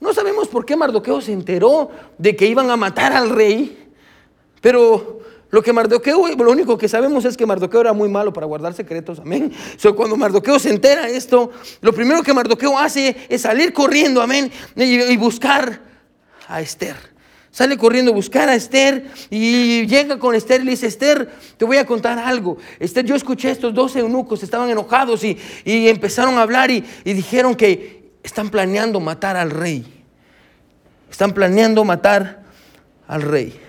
[0.00, 3.90] No sabemos por qué Mardoqueo se enteró de que iban a matar al rey.
[4.60, 8.46] Pero lo que Mardoqueo, lo único que sabemos es que Mardoqueo era muy malo para
[8.46, 9.52] guardar secretos, amén.
[9.76, 11.50] So, cuando Mardoqueo se entera de esto,
[11.82, 15.82] lo primero que Mardoqueo hace es salir corriendo, amén, y, buscar
[16.48, 16.96] a Esther.
[17.50, 21.66] Sale corriendo a buscar a Esther y llega con Esther y le dice, Esther, te
[21.66, 22.56] voy a contar algo.
[22.80, 25.36] Esther, yo escuché a estos dos eunucos, estaban enojados y,
[25.66, 29.84] empezaron a hablar y, y dijeron que están planeando matar al rey.
[31.10, 32.42] Están planeando matar
[33.06, 33.61] al rey.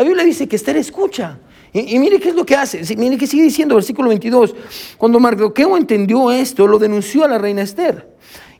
[0.00, 1.38] La Biblia dice que Esther escucha.
[1.74, 2.96] Y, mire qué es lo que hace.
[2.96, 4.54] Mire qué sigue diciendo, versículo 22.
[4.96, 8.08] Cuando Mardoqueo entendió esto, lo denunció a la reina Esther.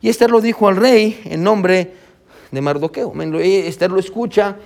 [0.03, 1.94] Y Esther lo dijo al rey en nombre
[2.50, 3.14] de Mardoqueo.
[3.40, 4.59] Esther lo escucha.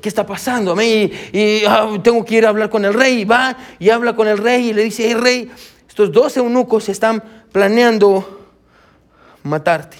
[0.00, 0.74] ¿Qué está pasando?
[0.80, 3.26] Y, y ah, tengo que ir a hablar con el rey.
[3.26, 5.50] Va y habla con el rey y le dice, hey rey,
[5.86, 8.48] estos dos eunucos están planeando
[9.42, 9.98] matarte.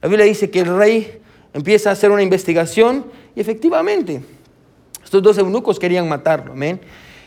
[0.00, 1.20] La Biblia dice que el rey
[1.52, 3.04] empieza a hacer una investigación
[3.36, 4.22] y efectivamente
[5.04, 6.80] estos dos eunucos querían matarlo, amén.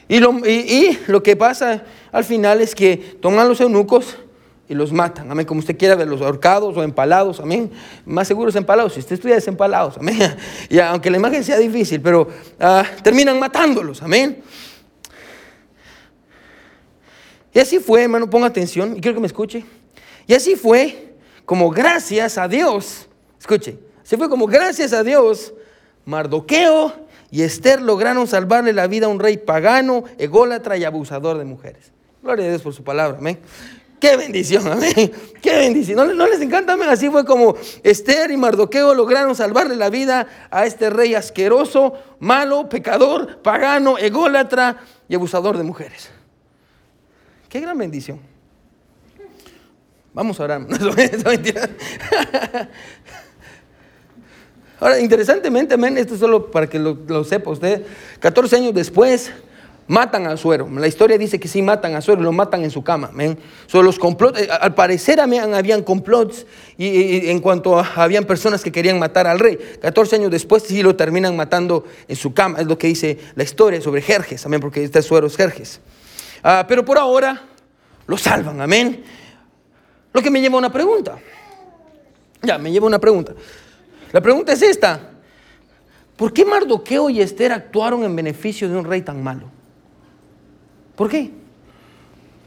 [0.09, 4.17] Y lo, y lo que pasa al final es que toman los eunucos
[4.69, 5.31] y los matan.
[5.31, 5.45] Amén.
[5.45, 7.39] Como usted quiera ver, los ahorcados o empalados.
[7.39, 7.71] Amén.
[8.05, 8.93] Más seguros empalados.
[8.93, 9.97] Si usted estudia desempalados.
[9.97, 10.17] Amén.
[10.69, 12.27] Y aunque la imagen sea difícil, pero
[12.59, 14.01] ah, terminan matándolos.
[14.01, 14.41] Amén.
[17.53, 19.65] Y así fue, hermano, ponga atención y quiero que me escuche.
[20.27, 23.07] Y así fue como gracias a Dios,
[23.39, 25.53] escuche, se fue como gracias a Dios,
[26.03, 31.45] Mardoqueo y Esther lograron salvarle la vida a un rey pagano, ególatra y abusador de
[31.45, 31.91] mujeres.
[32.23, 33.39] Gloria a Dios por su palabra, amén.
[33.99, 35.11] Qué bendición, amén.
[35.41, 36.15] Qué bendición.
[36.15, 36.73] ¿No, les encanta?
[36.73, 36.89] Amén.
[36.89, 42.69] Así fue como Esther y Mardoqueo lograron salvarle la vida a este rey asqueroso, malo,
[42.69, 44.77] pecador, pagano, ególatra
[45.09, 46.11] y abusador de mujeres.
[47.49, 48.19] Qué gran bendición.
[50.13, 50.61] Vamos a orar.
[54.79, 57.83] Ahora, interesantemente, amén, esto es solo para que lo, sepa usted.
[58.19, 59.31] 14 años después,
[59.87, 60.69] matan a Suero.
[60.69, 63.09] La historia dice que sí matan a Suero, lo matan en su cama.
[63.11, 63.39] Amén.
[63.73, 66.45] los complots, eh, al parecer habían complots
[66.77, 69.57] y, en cuanto a, habían personas que querían matar al rey.
[69.81, 72.59] 14 años después sí lo terminan matando en su cama.
[72.59, 74.45] Es lo que dice la historia sobre Jerjes.
[74.45, 75.79] Amén, porque este Suero es Jerjes.
[76.43, 77.41] Ah, pero por ahora
[78.05, 79.03] lo salvan, amén.
[80.13, 81.17] Lo que me lleva a una pregunta.
[82.43, 83.33] Ya, me lleva a una pregunta.
[84.11, 85.11] La pregunta es esta.
[86.15, 89.51] ¿Por qué Mardoqueo y Esther actuaron en beneficio de un rey tan malo?
[90.95, 91.31] ¿Por qué?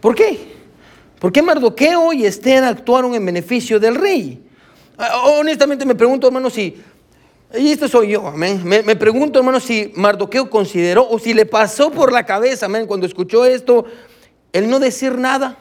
[0.00, 0.54] ¿Por qué?
[1.20, 4.42] ¿Por qué Mardoqueo y Esther actuaron en beneficio del rey?
[4.98, 6.82] Ah, honestamente me pregunto, hermano, si,
[7.56, 11.46] y esto soy yo, amén, me, me pregunto, hermano, si Mardoqueo consideró o si le
[11.46, 13.84] pasó por la cabeza, amén, cuando escuchó esto,
[14.52, 15.58] el no decir nada,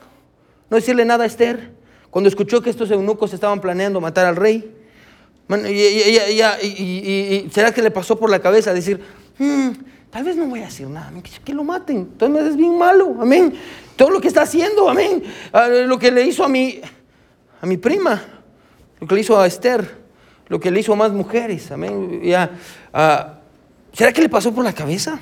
[0.70, 1.74] no decirle nada a Esther,
[2.10, 4.76] cuando escuchó que estos eunucos estaban planeando matar al rey.
[5.50, 9.02] Y, será que le pasó por la cabeza decir,
[9.40, 9.70] hmm,
[10.12, 11.12] tal vez no voy a decir nada,
[11.44, 13.56] que lo maten, entonces es bien malo, amén.
[13.96, 15.24] Todo lo que está haciendo, amén.
[15.52, 16.80] Ah, lo que le hizo a mi,
[17.62, 18.22] a mi prima,
[19.00, 19.98] lo que le hizo a Esther,
[20.48, 22.22] lo que le hizo a más mujeres, amén.
[22.94, 23.40] Ah,
[23.92, 25.20] ¿Será que le pasó por la cabeza?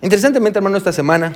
[0.00, 1.32] Interesantemente, hermano, esta semana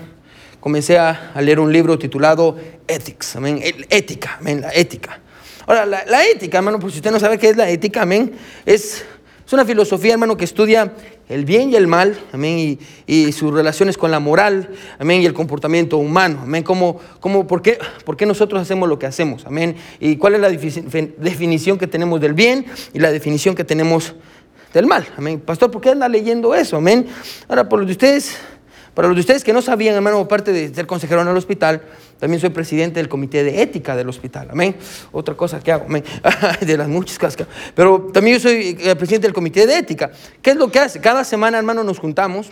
[0.60, 2.56] comencé a, leer un libro titulado
[2.86, 5.20] Ethics, amén, ética, amén, la ética.
[5.68, 8.32] Ahora, la, ética, hermano, pues si usted no sabe qué es la ética, amén,
[8.64, 9.04] es,
[9.46, 10.94] es una filosofía, hermano, que estudia
[11.28, 15.34] el bien y el mal, amén, y, sus relaciones con la moral, amén, y el
[15.34, 19.76] comportamiento humano, amén, como, como por, qué, por qué nosotros hacemos lo que hacemos, amén,
[20.00, 24.14] y cuál es la definición que tenemos del bien y la definición que tenemos
[24.72, 25.38] del mal, amén.
[25.38, 27.08] Pastor, ¿por qué anda leyendo eso, amén?
[27.46, 28.38] Ahora, por lo de ustedes
[28.98, 31.82] para los de ustedes que no sabían, hermano, aparte de ser consejero en el hospital,
[32.18, 34.48] también soy presidente del comité de ética del hospital.
[34.50, 34.74] Amén.
[35.12, 36.02] Otra cosa que hago, amén.
[36.66, 37.46] De las muchas cosas.
[37.76, 40.10] Pero también yo soy eh, presidente del comité de ética.
[40.42, 41.00] ¿Qué es lo que hace?
[41.00, 42.50] Cada semana, hermano, nos juntamos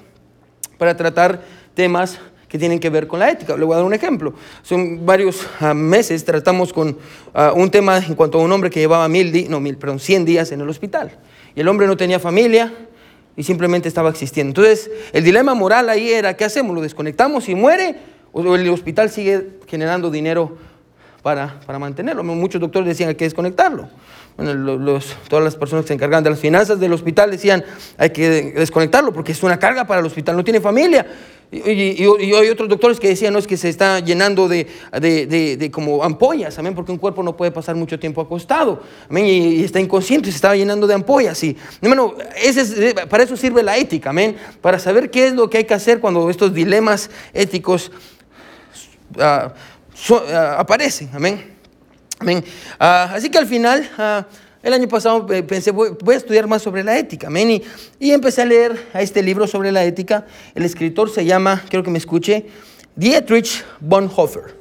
[0.78, 1.42] para tratar
[1.74, 2.16] temas
[2.48, 3.56] que tienen que ver con la ética.
[3.56, 4.32] Le voy a dar un ejemplo.
[4.62, 6.96] Son varios ah, meses tratamos con
[7.34, 10.24] ah, un tema en cuanto a un hombre que llevaba mil, no mil, perdón, cien
[10.24, 11.10] días en el hospital.
[11.56, 12.72] Y el hombre no tenía familia,
[13.36, 14.50] y simplemente estaba existiendo.
[14.50, 16.74] Entonces, el dilema moral ahí era, ¿qué hacemos?
[16.74, 17.96] ¿Lo desconectamos y muere?
[18.32, 20.56] ¿O el hospital sigue generando dinero
[21.22, 22.24] para, para mantenerlo?
[22.24, 23.88] Muchos doctores decían, hay que desconectarlo.
[24.36, 27.64] Bueno, los, todas las personas que se encargan de las finanzas del hospital decían,
[27.96, 31.06] hay que desconectarlo porque es una carga para el hospital, no tiene familia.
[31.50, 34.66] Y, hay otros doctores que decían, no, es que se está llenando de,
[35.00, 39.26] de, de, como ampollas, amén, porque un cuerpo no puede pasar mucho tiempo acostado, amén,
[39.26, 41.42] y, está inconsciente, se estaba llenando de ampollas.
[41.44, 45.58] Y, hermano, ese para eso sirve la ética, amén, para saber qué es lo que
[45.58, 47.92] hay que hacer cuando estos dilemas éticos
[49.18, 49.54] ah,
[50.10, 51.55] ah, aparecen, amén.
[52.18, 52.44] Amén.
[52.78, 53.88] Ah, así que al final
[54.62, 57.62] el año pasado eh, pensé, voy, a estudiar más sobre la ética, amén.
[58.00, 60.26] Y, empecé a leer a este libro sobre la ética.
[60.54, 62.46] El escritor se llama, quiero que me escuche,
[62.96, 64.56] Dietrich Bonhoeffer.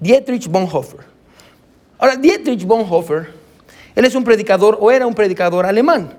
[0.00, 1.00] Dietrich Bonhoeffer.
[1.98, 3.28] Ahora, Dietrich Bonhoeffer,
[3.94, 6.14] él es un predicador o era un predicador alemán,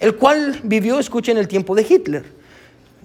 [0.00, 2.24] el cual vivió, escuchen, en el tiempo de Hitler.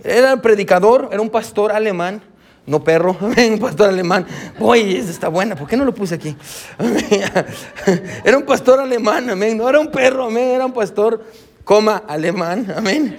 [0.04, 2.22] Era predicador, era un pastor alemán
[2.66, 4.26] no perro, un pastor alemán.
[4.60, 6.36] Oye, esa está buena, ¿por qué no lo puse aquí?
[8.24, 9.58] Era un pastor alemán, amén.
[9.58, 10.50] No era un perro, amén.
[10.50, 11.24] Era un pastor,
[11.64, 13.18] coma, alemán, amén.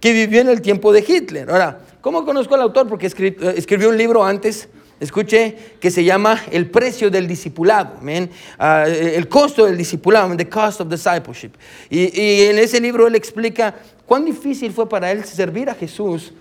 [0.00, 1.50] Que vivió en el tiempo de Hitler.
[1.50, 2.88] Ahora, ¿cómo conozco al autor?
[2.88, 4.68] Porque escribió un libro antes,
[5.00, 8.30] escuche, que se llama El precio del discipulado, amén.
[8.58, 11.52] Ah, el costo del discipulado, the cost of discipleship.
[11.90, 16.32] Y, y en ese libro él explica cuán difícil fue para él servir a Jesús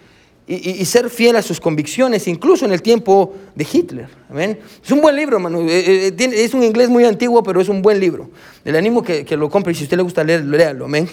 [0.48, 4.08] y, ser fiel a sus convicciones, incluso en el tiempo de Hitler.
[4.30, 4.60] ¿amén?
[4.84, 5.62] Es un buen libro, hermano.
[5.62, 8.30] Eh, eh, es un inglés muy antiguo, pero es un buen libro.
[8.64, 10.86] Le animo que, que lo compre y si a usted le gusta leer, léalo.
[10.86, 11.10] Amén.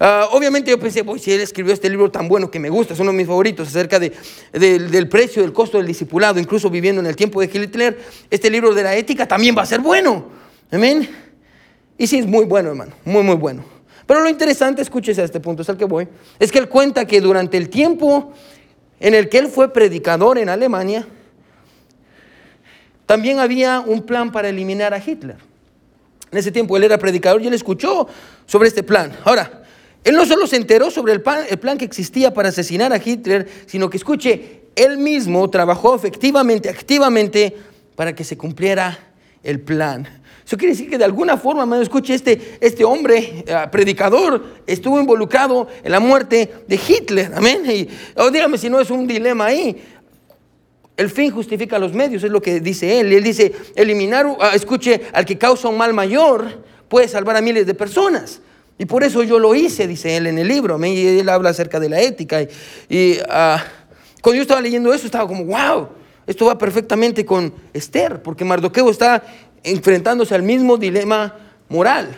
[0.00, 3.00] Ah, obviamente yo pensé, si él escribió este libro tan bueno que me gusta, es
[3.00, 4.12] uno de mis favoritos, acerca de,
[4.52, 7.98] del precio, del costo del discipulado, incluso viviendo en el tiempo de Hitler,
[8.30, 10.26] este libro de la ética también va a ser bueno.
[10.70, 11.08] Amén.
[11.96, 13.64] Y sí, es muy bueno, hermano, muy, muy bueno.
[14.06, 16.08] Pero lo interesante, escúchese a este punto, es al que voy,
[16.38, 18.32] es que él cuenta que durante el tiempo
[19.00, 21.06] en el que él fue predicador en Alemania,
[23.06, 25.36] también había un plan para eliminar a Hitler.
[26.30, 28.08] En ese tiempo él era predicador y él escuchó
[28.46, 29.12] sobre este plan.
[29.24, 29.62] Ahora,
[30.04, 33.88] él no solo se enteró sobre el plan, que existía para asesinar a Hitler, sino
[33.88, 37.56] que escuche, él mismo trabajó efectivamente, activamente,
[37.96, 38.98] para que se cumpliera
[39.42, 40.08] el plan.
[40.46, 45.00] Eso quiere decir que de alguna forma, me escuche, este, este hombre, eh, predicador, estuvo
[45.00, 47.32] involucrado en la muerte de Hitler.
[47.34, 47.62] Amén.
[47.66, 49.82] Y oh, dígame si no es un dilema ahí.
[50.96, 53.12] El fin justifica los medios, es lo que dice él.
[53.12, 57.66] Él dice, eliminar, ah, escuche, al que causa un mal mayor puede salvar a miles
[57.66, 58.40] de personas.
[58.76, 60.74] Y por eso yo lo hice, dice él en el libro.
[60.74, 60.92] Amén.
[60.92, 62.42] Y él habla acerca de la ética.
[62.88, 63.64] Y, ah,
[64.20, 65.88] cuando yo estaba leyendo eso, estaba como, wow,
[66.26, 69.22] esto va perfectamente con Esther, porque Mardoqueo está
[69.64, 71.36] enfrentándose al mismo dilema
[71.68, 72.16] moral.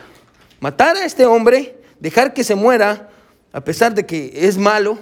[0.61, 3.09] Matar a este hombre, dejar que se muera,
[3.53, 4.99] a pesar de que es malo,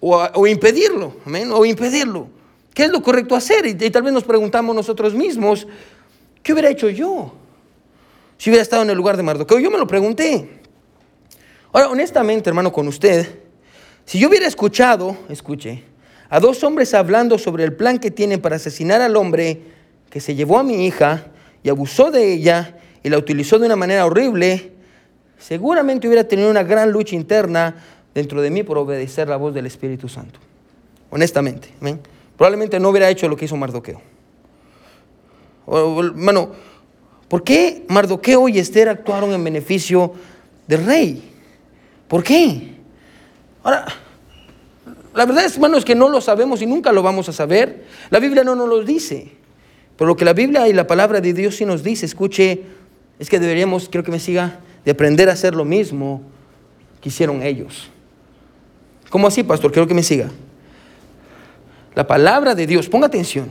[0.00, 1.16] o, impedirlo,
[1.52, 2.28] o impedirlo.
[2.74, 3.66] ¿Qué es lo correcto hacer?
[3.66, 5.66] Y, y, tal vez nos preguntamos nosotros mismos,
[6.42, 7.32] ¿qué hubiera hecho yo
[8.36, 9.58] si hubiera estado en el lugar de Mardoqueo?
[9.58, 10.60] Yo me lo pregunté.
[11.72, 13.40] Ahora, honestamente, hermano, con usted,
[14.04, 15.84] si yo hubiera escuchado, escuche,
[16.28, 19.62] a dos hombres hablando sobre el plan que tienen para asesinar al hombre
[20.10, 21.26] que se llevó a mi hija
[21.66, 24.70] y abusó de ella y la utilizó de una manera horrible,
[25.36, 27.74] seguramente hubiera tenido una gran lucha interna
[28.14, 30.38] dentro de mí por obedecer la voz del Espíritu Santo.
[31.10, 31.70] Honestamente,
[32.36, 34.00] probablemente no hubiera hecho lo que hizo Mardoqueo.
[35.66, 36.52] Hermano,
[37.26, 40.12] ¿por qué Mardoqueo y Esther actuaron en beneficio
[40.68, 41.32] del rey?
[42.06, 42.76] ¿Por qué?
[43.64, 43.86] Ahora,
[45.14, 47.86] la verdad es, hermano, es que no lo sabemos y nunca lo vamos a saber.
[48.10, 49.35] La Biblia no nos lo dice.
[49.96, 52.62] Pero lo que la Biblia y la palabra de Dios sí nos dice, escuche,
[53.18, 56.22] es que deberíamos, quiero que me siga, de aprender a hacer lo mismo
[57.00, 57.90] que hicieron ellos.
[59.08, 59.72] ¿Cómo así, pastor?
[59.72, 60.30] Quiero que me siga.
[61.94, 63.48] La palabra de Dios, ponga atención,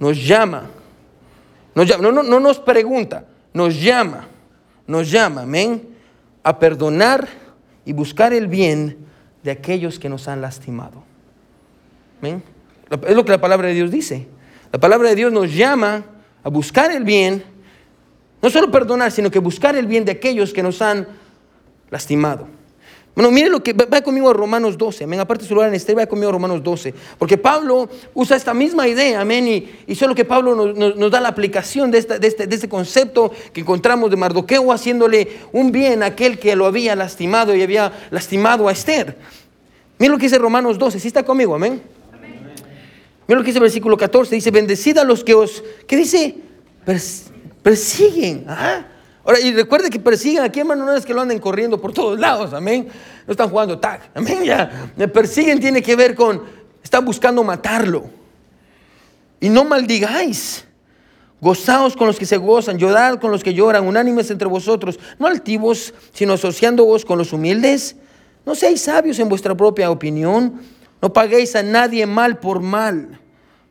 [0.00, 0.68] nos llama,
[1.74, 4.26] nos llama no, no, no nos pregunta, nos llama,
[4.86, 5.88] nos llama, amén,
[6.42, 7.28] a perdonar
[7.84, 8.98] y buscar el bien
[9.44, 11.04] de aquellos que nos han lastimado.
[12.20, 12.42] ¿Amén?
[13.06, 14.26] Es lo que la palabra de Dios dice.
[14.72, 16.04] La palabra de Dios nos llama
[16.42, 17.42] a buscar el bien,
[18.40, 21.06] no solo perdonar, sino que buscar el bien de aquellos que nos han
[21.90, 22.46] lastimado.
[23.14, 25.18] Bueno, mire lo que va conmigo a Romanos 12, amén.
[25.18, 26.94] Aparte de su lugar en este, va conmigo a Romanos 12.
[27.18, 29.68] Porque Pablo usa esta misma idea, amén.
[29.86, 34.10] Y, solo que Pablo nos, da la aplicación de, este, de, este, concepto que encontramos
[34.10, 38.72] de Mardoqueo haciéndole un bien a aquel que lo había lastimado y había lastimado a
[38.72, 39.18] Esther.
[39.98, 41.82] Mire lo que dice Romanos 12, si está conmigo, amén.
[43.30, 44.34] Mira lo que dice el versículo 14.
[44.34, 46.34] Dice, bendecid a los que os, ¿qué dice?
[47.62, 48.44] persiguen.
[49.24, 52.18] Ahora, y recuerde que persiguen aquí, hermano, no es que lo anden corriendo por todos
[52.18, 52.88] lados, amén.
[53.28, 54.42] No están jugando tag, amén.
[54.42, 56.42] Ya, persiguen tiene que ver con,
[56.82, 58.10] están buscando matarlo.
[59.38, 60.64] Y no maldigáis.
[61.40, 65.28] Gozaos con los que se gozan, llorad con los que lloran, unánimes entre vosotros, no
[65.28, 67.94] altivos, sino asociándoos con los humildes.
[68.44, 73.19] No seáis sabios en vuestra propia opinión no paguéis a nadie mal por mal.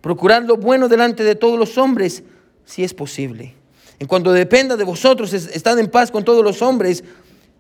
[0.02, 2.24] Procurad lo bueno delante de todos los hombres,
[2.66, 3.56] si es posible.
[4.00, 7.04] En cuanto dependa de vosotros, estad en paz con todos los hombres.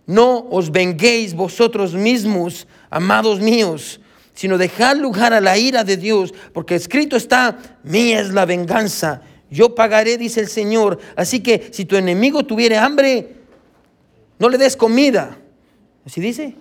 [0.05, 3.99] No os venguéis vosotros mismos, amados míos,
[4.33, 9.21] sino dejad lugar a la ira de Dios, porque escrito está, mía es la venganza,
[9.51, 10.99] yo pagaré, dice el Señor.
[11.15, 13.35] Así que si tu enemigo tuviere hambre,
[14.37, 15.37] no le des comida.
[16.05, 16.55] ¿Así dice?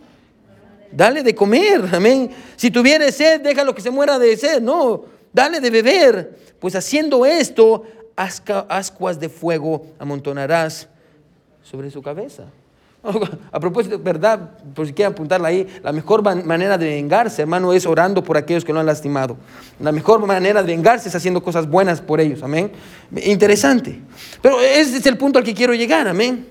[0.90, 2.30] dale de comer, amén.
[2.56, 5.04] Si tuviere sed, déjalo que se muera de sed, no,
[5.38, 6.37] dale de beber.
[6.59, 7.85] Pues haciendo esto,
[8.16, 10.88] ascuas de fuego amontonarás
[11.62, 12.46] sobre su cabeza.
[13.53, 14.59] A propósito, ¿verdad?
[14.74, 18.64] Por si quieren apuntarla ahí, la mejor manera de vengarse, hermano, es orando por aquellos
[18.64, 19.37] que lo han lastimado.
[19.79, 22.72] La mejor manera de vengarse es haciendo cosas buenas por ellos, amén.
[23.22, 24.01] Interesante.
[24.42, 26.48] Pero ese es el punto al que quiero llegar, amén.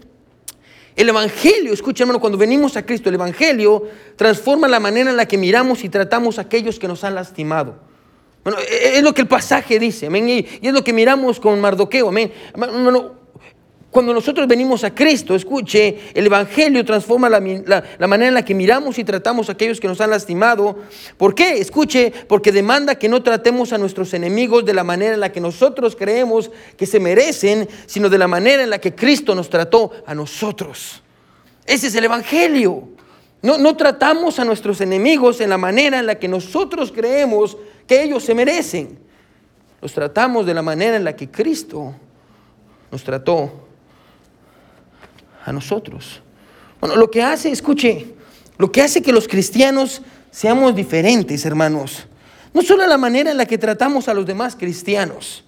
[0.96, 3.84] El Evangelio, escucha hermano, cuando venimos a Cristo, el Evangelio
[4.16, 7.87] transforma la manera en la que miramos y tratamos a aquellos que nos han lastimado.
[8.48, 11.60] Bueno, e-, es lo que el pasaje dice, amén, y es lo que miramos con
[11.60, 12.32] Mardoqueo, amén.
[13.92, 18.54] Cuando nosotros venimos a Cristo, escuche, el Evangelio transforma la, la, manera en la que
[18.54, 20.78] miramos y tratamos a aquellos que nos han lastimado.
[21.18, 21.58] ¿Por qué?
[21.58, 25.42] Escuche, porque demanda que no tratemos a nuestros enemigos de la manera en la que
[25.42, 29.92] nosotros creemos que se merecen, sino de la manera en la que Cristo nos trató
[30.06, 31.04] a nosotros.
[31.66, 32.88] Ese es el Evangelio.
[33.42, 37.58] No, no tratamos a nuestros enemigos en la manera en la que nosotros creemos
[37.88, 39.00] que ellos se merecen.
[39.82, 41.96] Los tratamos de la manera en la que Cristo
[42.92, 43.68] nos trató
[45.46, 46.22] a nosotros.
[46.80, 48.14] Bueno, lo que hace, escuche,
[48.58, 52.08] lo que hace que los cristianos seamos diferentes, hermanos,
[52.54, 55.46] no solo la manera en la que tratamos a los demás cristianos,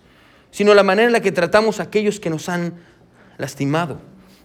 [0.52, 2.74] sino la manera en la que tratamos a aquellos que nos han
[3.38, 4.00] lastimado.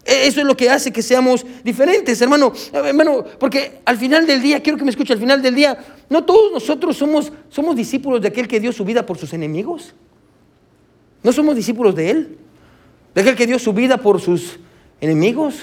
[0.05, 2.53] E, eso es lo que hace que seamos diferentes, hermano.
[2.73, 5.79] Hermano, porque al final del día, quiero que me escuche, al final del día,
[6.11, 9.95] no todos nosotros somos, somos discípulos de aquel que dio su vida por sus enemigos.
[11.23, 12.39] No somos discípulos de él.
[13.15, 14.59] De aquel que dio su vida por sus
[15.01, 15.57] enemigos.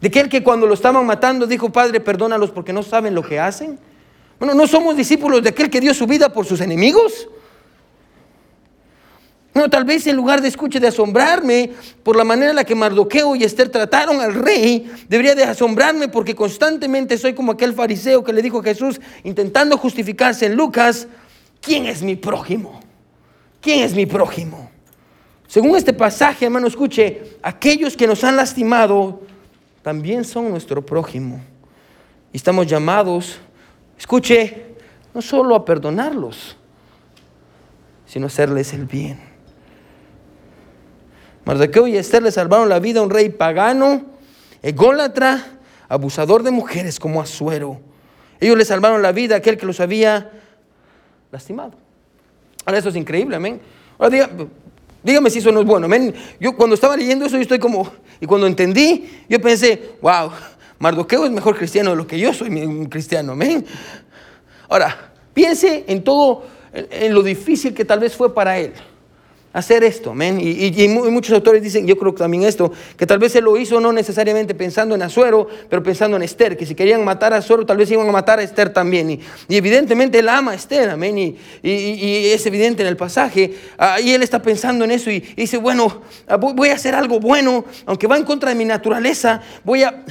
[0.00, 3.38] De aquel que cuando lo estaban matando dijo, Padre, perdónalos porque no saben lo que
[3.38, 3.78] hacen.
[4.38, 7.28] Bueno, no somos discípulos de aquel que dio su vida por sus enemigos.
[9.52, 11.72] No, tal vez en lugar de escuche de asombrarme
[12.04, 16.08] por la manera en la que Mardoqueo y Esther trataron al rey, debería de asombrarme
[16.08, 21.08] porque constantemente soy como aquel fariseo que le dijo a Jesús, intentando justificarse en Lucas,
[21.60, 22.78] ¿quién es mi prójimo?
[23.60, 24.70] ¿Quién es mi prójimo?
[25.48, 29.20] Según este pasaje, hermano, escuche, aquellos que nos han lastimado
[29.82, 31.40] también son nuestro prójimo.
[32.32, 33.40] Y estamos llamados,
[33.98, 34.66] escuche,
[35.12, 36.56] no solo a perdonarlos,
[38.06, 39.29] sino a hacerles el bien.
[41.44, 44.02] Mardoqueo y Esther le salvaron la vida a un rey pagano,
[44.62, 47.80] ególatra, abusador de mujeres como Azuero.
[48.40, 50.30] Ellos le salvaron la vida a aquel que los había
[51.30, 51.72] lastimado.
[52.64, 53.60] Ahora eso es increíble, amén.
[53.98, 54.30] Ahora diga,
[55.02, 55.88] Dígame si eso no es bueno.
[56.38, 60.30] Yo cuando estaba leyendo eso, yo estoy como, y cuando entendí, yo pensé, wow,
[60.78, 63.32] Mardoqueo es mejor cristiano de lo que yo soy un cristiano.
[63.32, 63.64] Amén.
[64.68, 68.72] Ahora, piense en todo, en lo difícil que tal vez fue para él
[69.52, 70.38] hacer esto, amén.
[70.40, 73.92] Y, muchos autores dicen, yo creo también esto, que tal vez él lo hizo no
[73.92, 77.76] necesariamente pensando en Azuero, pero pensando en Esther, que si querían matar a Azuero, tal
[77.76, 79.10] vez iban a matar a Esther también.
[79.10, 81.18] Y, evidentemente él ama a Esther, amén.
[81.18, 83.54] Y, es evidente en el pasaje.
[84.02, 87.64] y él está pensando en eso y, dice, bueno, ah, voy a hacer algo bueno,
[87.86, 90.04] aunque va en contra de mi naturaleza, voy a...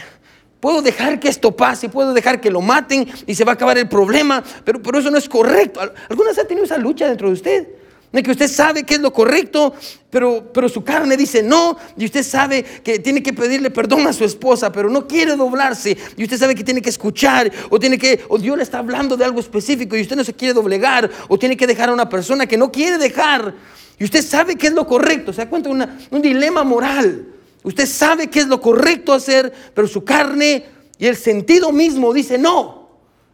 [0.60, 3.78] Puedo dejar que esto pase, puedo dejar que lo maten y se va a acabar
[3.78, 5.80] el problema, pero, pero eso no es correcto.
[6.10, 7.68] ¿Alguna vez ha tenido esa lucha dentro de usted?
[8.12, 9.74] De que usted sabe que es lo correcto,
[10.10, 14.14] pero, pero su carne dice no, y usted sabe que tiene que pedirle perdón a
[14.14, 18.00] su esposa, pero no quiere doblarse, y usted sabe que tiene que escuchar, o tiene
[18.00, 21.10] que, o Dios le está hablando de algo específico, y usted no se quiere doblegar,
[21.28, 23.54] o tiene que dejar a una persona que no quiere dejar,
[24.00, 27.28] y usted sabe que es lo correcto, se da cuenta de un dilema moral.
[27.64, 30.66] Usted sabe que es lo correcto hacer, pero su carne
[30.98, 32.90] y el sentido mismo dice no.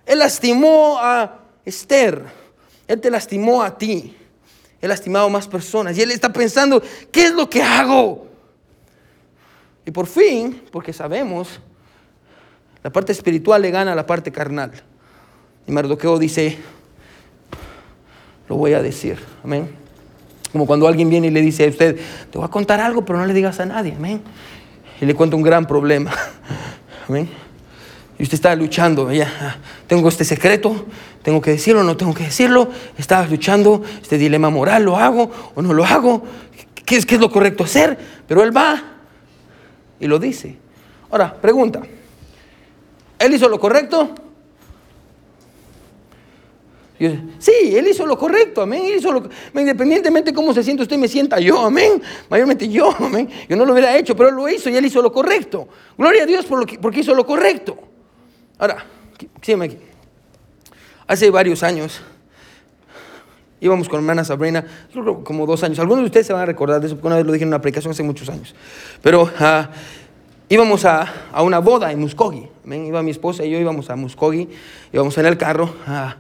[0.06, 2.24] Él lastimó a Esther,
[2.88, 4.16] él te lastimó a ti.
[4.86, 8.28] Ha lastimado más personas y él está pensando, ¿qué es lo que hago?
[9.86, 11.60] Y por fin, porque sabemos,
[12.84, 14.72] la parte espiritual le gana a la parte carnal.
[15.68, 16.58] Y Mardoqueo dice,
[18.48, 19.70] lo voy a decir, amén.
[20.52, 22.00] Como cuando alguien viene y le dice a usted,
[22.32, 24.22] te voy a contar algo, pero no le digas a nadie, amén.
[25.02, 26.12] Y le cuenta un gran problema,
[27.10, 27.45] amén.
[28.18, 30.86] Y usted está luchando, ya, ah, tengo este secreto,
[31.22, 35.62] tengo que decirlo no tengo que decirlo, está luchando este dilema moral, ¿lo hago o
[35.62, 36.24] no lo hago?
[36.86, 37.98] ¿Qué es, lo correcto hacer?
[38.28, 38.82] Pero él va
[40.00, 40.56] y lo dice.
[41.10, 41.82] Ahora, pregunta,
[43.20, 44.14] ¿él hizo lo correcto?
[47.40, 48.84] sí, él hizo lo correcto, amén.
[48.98, 52.02] hizo lo, independientemente de cómo se siente usted, me sienta yo, amén.
[52.30, 53.30] Mayormente yo, amén.
[53.50, 55.68] Yo no lo hubiera hecho, pero él lo hizo y él hizo lo correcto.
[55.98, 57.78] Gloria a Dios por lo que, porque hizo lo correcto.
[58.58, 58.86] Ahora,
[59.42, 59.78] sígueme aquí.
[61.08, 62.02] Hace varios años
[63.60, 64.66] íbamos con hermana Sabrina,
[65.24, 65.80] como dos años.
[65.80, 67.50] Algunos de ustedes se van a recordar de eso, porque una vez lo dije en
[67.50, 68.56] una aplicación hace muchos años.
[69.02, 69.70] Pero ah,
[70.50, 72.50] íbamos a, una boda en Muskogee.
[72.66, 74.48] Iba mi esposa y yo íbamos a Muskogee,
[74.94, 75.76] íbamos en el carro.
[75.88, 76.16] Ah,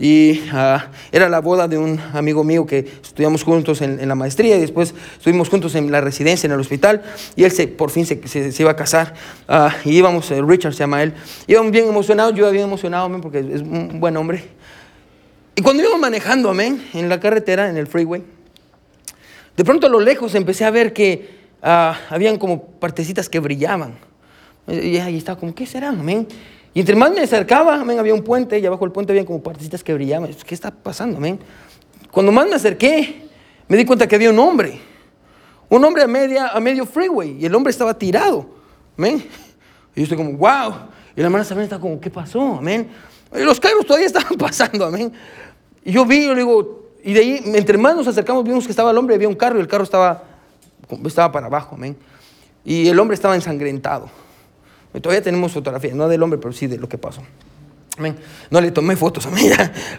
[0.00, 4.56] y ah, era la boda de un amigo mío que estudiamos juntos en, la maestría
[4.56, 7.02] y después estuvimos juntos en la residencia, en el hospital,
[7.36, 9.12] y él se, por fin se, se, iba a casar,
[9.46, 11.12] uh, y íbamos, eh, Richard se llama él,
[11.46, 14.42] íbamos bien emocionados, yo iba bien emocionado, amén, porque es un buen hombre.
[15.54, 18.22] Y cuando íbamos manejando, amén, en la carretera, en el freeway,
[19.54, 21.28] de pronto a lo lejos empecé a ver que
[21.62, 23.98] uh, habían como partecitas que brillaban.
[24.66, 26.26] Y ahí estaba como, ¿qué serán, amén?
[26.72, 29.82] Y entre más me acercaba, había un puente y abajo del puente había como partecitas
[29.82, 30.30] que brillaban.
[30.46, 31.40] ¿Qué está pasando, amén?
[32.10, 33.28] Cuando más me acerqué,
[33.68, 34.80] me di cuenta que había un hombre.
[35.68, 38.46] un hombre a, media, a medio freeway y el hombre estaba tirado.
[38.96, 39.24] Amén.
[39.94, 40.74] Y yo estoy como, wow.
[41.16, 42.40] Y la hermana Sabrina está como, ¿qué pasó?
[42.58, 42.88] Amén.
[43.34, 45.12] Y los carros todavía estaban pasando, amén.
[45.84, 48.70] Y yo vi, yo le digo, y de ahí, entre más nos acercamos, vimos que
[48.70, 50.22] estaba el hombre, había un carro y el carro estaba,
[51.04, 51.96] estaba para abajo, amén.
[52.64, 54.10] Y el hombre estaba ensangrentado.
[54.92, 57.22] Todavía tenemos fotografías, no del hombre, pero sí de lo que pasó.
[57.96, 58.16] Amén.
[58.50, 59.52] No le tomé fotos, amén.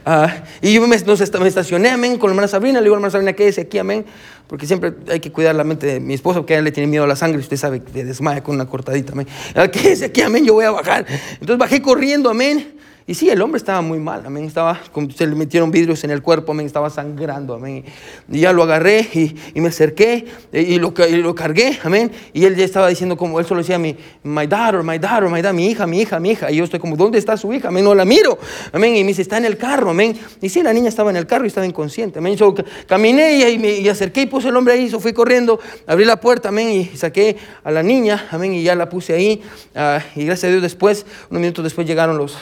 [0.03, 2.79] Ah, y yo me, me, estacioné, amén, con la hermana Sabrina.
[2.79, 4.03] Le digo a la hermana Sabrina, quédese aquí, amén.
[4.47, 6.87] Porque siempre hay que cuidar la mente de mi esposa, porque a él le tiene
[6.87, 7.39] miedo a la sangre.
[7.39, 9.27] Usted sabe que desmaya con una cortadita, amén.
[9.53, 11.05] Ah, quédese aquí, amén, yo voy a bajar.
[11.33, 12.80] Entonces bajé corriendo, amén.
[13.11, 14.45] Y sí, el hombre estaba muy mal, amén.
[14.45, 14.79] Estaba,
[15.13, 16.65] se le metieron vidrios en el cuerpo, amén.
[16.65, 17.83] Estaba sangrando, amén.
[18.31, 22.09] Y ya lo agarré y, y me acerqué y lo, y lo, cargué, amén.
[22.31, 25.41] Y él ya estaba diciendo, como él solo decía, mi, my daughter, my daughter, my
[25.41, 26.49] daughter, mi hija, mi hija, mi hija.
[26.51, 27.67] Y yo estoy como, ¿dónde está su hija?
[27.67, 28.39] Amén, no la miro,
[28.71, 28.95] amén.
[28.95, 30.17] Y me dice, está en el carro, amén.
[30.41, 32.37] Y sí, la niña estaba en el carro y estaba inconsciente, amén.
[32.37, 32.55] Yo
[32.87, 36.21] caminé y, me, y acerqué y puse el hombre ahí, yo fui corriendo, abrí la
[36.21, 36.69] puerta, amén.
[36.69, 38.53] Y saqué a la niña, amén.
[38.53, 39.41] Y ya la puse ahí.
[39.75, 42.37] Uh, y gracias a Dios después, unos minutos después llegaron los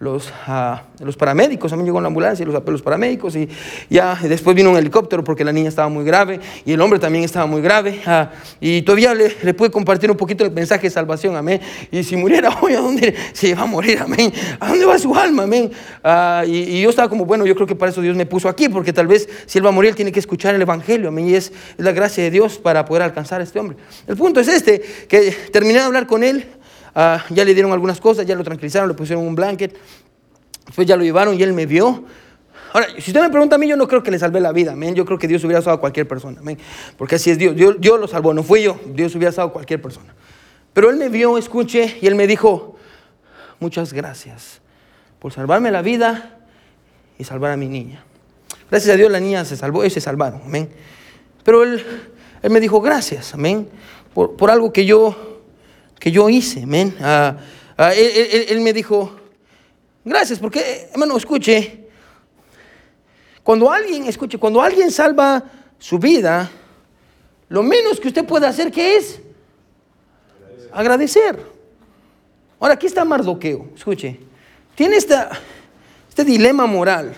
[0.00, 3.46] los, uh, los paramédicos, también llegó la ambulancia y los, los paramédicos y
[3.90, 7.22] ya después vino un helicóptero porque la niña estaba muy grave y el hombre también
[7.22, 10.90] estaba muy grave uh, y todavía le, le, pude compartir un poquito el mensaje de
[10.90, 11.60] salvación, amén.
[11.92, 14.32] Y si muriera hoy, ¿a dónde se va a morir, amén?
[14.58, 15.70] ¿A dónde va su alma, amén?
[16.02, 18.48] Uh, y, y, yo estaba como, bueno, yo creo que para eso Dios me puso
[18.48, 21.08] aquí porque tal vez si él va a morir, él tiene que escuchar el Evangelio,
[21.08, 21.28] amén.
[21.28, 23.76] Y es, es la gracia de Dios para poder alcanzar a este hombre.
[24.06, 26.46] El punto es este, que terminé de hablar con él.
[26.94, 29.76] Uh, ya le dieron algunas cosas, ya lo tranquilizaron, le pusieron un blanket.
[30.66, 32.04] Después ya lo llevaron y él me vio.
[32.72, 34.72] Ahora, si usted me pregunta a mí, yo no creo que le salvé la vida,
[34.72, 34.94] amén.
[34.94, 36.58] Yo creo que Dios hubiera salvado a cualquier persona, amén.
[36.96, 37.56] Porque así es Dios.
[37.56, 37.76] Dios.
[37.80, 38.78] Dios lo salvó, no fui yo.
[38.86, 40.14] Dios hubiera salvado a cualquier persona.
[40.72, 42.76] Pero él me vio, escuche, y él me dijo,
[43.58, 44.60] muchas gracias
[45.18, 46.38] por salvarme la vida
[47.18, 48.04] y salvar a mi niña.
[48.70, 50.70] Gracias a Dios la niña se salvó, ellos se salvaron, amén.
[51.42, 51.84] Pero él,
[52.42, 53.68] él me dijo, gracias, amén,
[54.14, 55.29] por, por algo que yo,
[56.00, 56.96] que yo hice, amén.
[56.98, 59.20] Él, él, él me dijo,
[60.04, 61.88] Gracias, porque, hermano, escuche,
[63.42, 65.44] cuando alguien, escuche, cuando alguien salva
[65.78, 66.50] su vida,
[67.48, 69.20] lo menos que usted puede hacer, ¿qué es?
[70.72, 71.38] Agradecer.
[72.58, 74.18] Ahora, aquí está Mardoqueo, escuche,
[74.74, 75.30] tiene esta,
[76.08, 77.14] este dilema moral.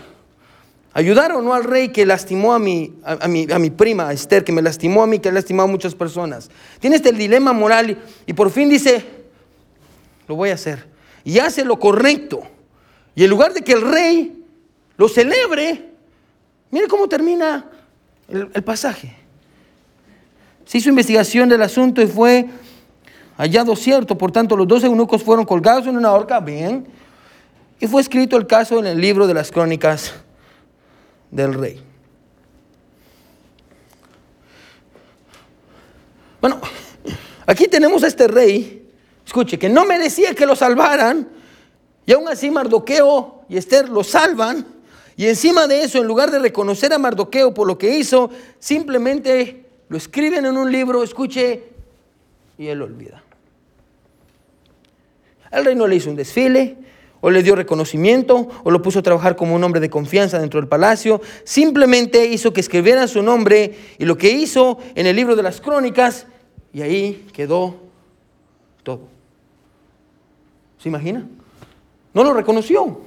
[0.94, 4.12] Ayudar o no al rey que lastimó a mi, a, a, mi, a mi prima
[4.12, 6.50] Esther, que me lastimó a mí, que ha lastimado a muchas personas.
[6.80, 9.04] Tiene este dilema moral y, y por fin dice,
[10.28, 10.86] lo voy a hacer.
[11.24, 12.42] Y hace lo correcto.
[13.14, 14.44] Y en lugar de que el rey
[14.98, 15.92] lo celebre,
[16.70, 17.70] mire cómo termina
[18.28, 19.16] el, el, pasaje.
[20.66, 22.50] Se hizo investigación del asunto y fue
[23.38, 24.18] hallado cierto.
[24.18, 26.86] Por tanto, los dos eunucos fueron colgados en una horca, bien.
[27.80, 30.21] Y fue escrito el caso en el libro de las crónicas
[31.32, 31.82] del rey.
[36.40, 36.60] Bueno,
[37.46, 38.88] aquí tenemos a este rey,
[39.24, 41.28] escuche, que no merecía que lo salvaran,
[42.04, 44.66] y aún así Mardoqueo y Esther lo salvan.
[45.16, 49.66] Y encima de eso, en lugar de reconocer a Mardoqueo por lo que hizo, simplemente
[49.88, 51.64] lo escriben en un libro, escuche,
[52.58, 53.22] y él lo olvida.
[55.50, 56.76] El rey no le hizo un desfile,
[57.22, 60.60] o le dio reconocimiento, o lo puso a trabajar como un hombre de confianza dentro
[60.60, 61.22] del palacio.
[61.44, 65.60] Simplemente hizo que escribieran su nombre y lo que hizo en el libro de las
[65.60, 66.26] crónicas,
[66.74, 67.76] y ahí quedó
[68.82, 69.08] todo.
[70.78, 71.26] ¿Se imagina?
[72.12, 73.00] No lo reconoció.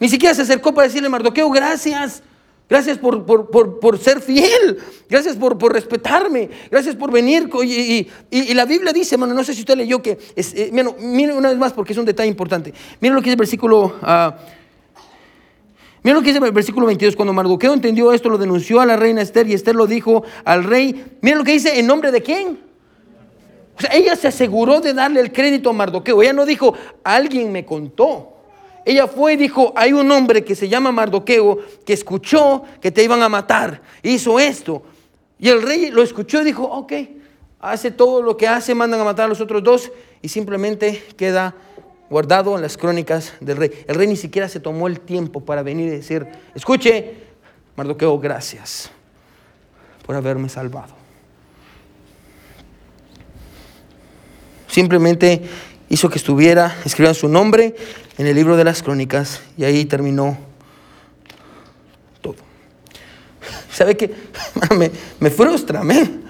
[0.00, 2.22] Ni siquiera se acercó para decirle, Mardoqueo, gracias.
[2.68, 4.78] Gracias por, por, por, por ser fiel.
[5.08, 6.48] Gracias por, respetarme.
[6.70, 7.50] Gracias por venir.
[7.62, 10.18] Y, y, y, la Biblia dice, hermano, no sé si usted leyó que...
[10.34, 12.72] Es, eh, una vez más porque es un detalle importante.
[13.00, 13.98] Mire lo que dice el versículo...
[14.02, 14.32] Uh,
[16.04, 17.16] Mira lo que dice el versículo 22.
[17.16, 20.62] Cuando Mardoqueo entendió esto, lo denunció a la reina Esther y Esther lo dijo al
[20.64, 21.02] rey.
[21.22, 22.60] Mira lo que dice, ¿en nombre de quién?
[23.78, 26.22] O sea, ella se aseguró de darle el crédito a Mardoqueo.
[26.22, 28.33] Ella no dijo, alguien me contó.
[28.84, 33.02] Ella fue y dijo, hay un hombre que se llama Mardoqueo que escuchó que te
[33.02, 33.80] iban a matar.
[34.02, 34.82] Hizo esto.
[35.38, 36.92] Y el rey lo escuchó y dijo, ok,
[37.60, 41.54] hace todo lo que hace, mandan a matar a los otros dos y simplemente queda
[42.10, 43.84] guardado en las crónicas del rey.
[43.88, 47.14] El rey ni siquiera se tomó el tiempo para venir y decir, escuche,
[47.76, 48.90] Mardoqueo, gracias
[50.06, 50.94] por haberme salvado.
[54.68, 55.42] Simplemente
[55.94, 57.76] hizo que estuviera, escribieran su nombre
[58.18, 60.36] en el libro de las crónicas y ahí terminó
[62.20, 62.34] todo.
[63.70, 64.12] ¿Sabe qué?
[64.76, 64.90] Me,
[65.20, 66.24] me frustra, amén.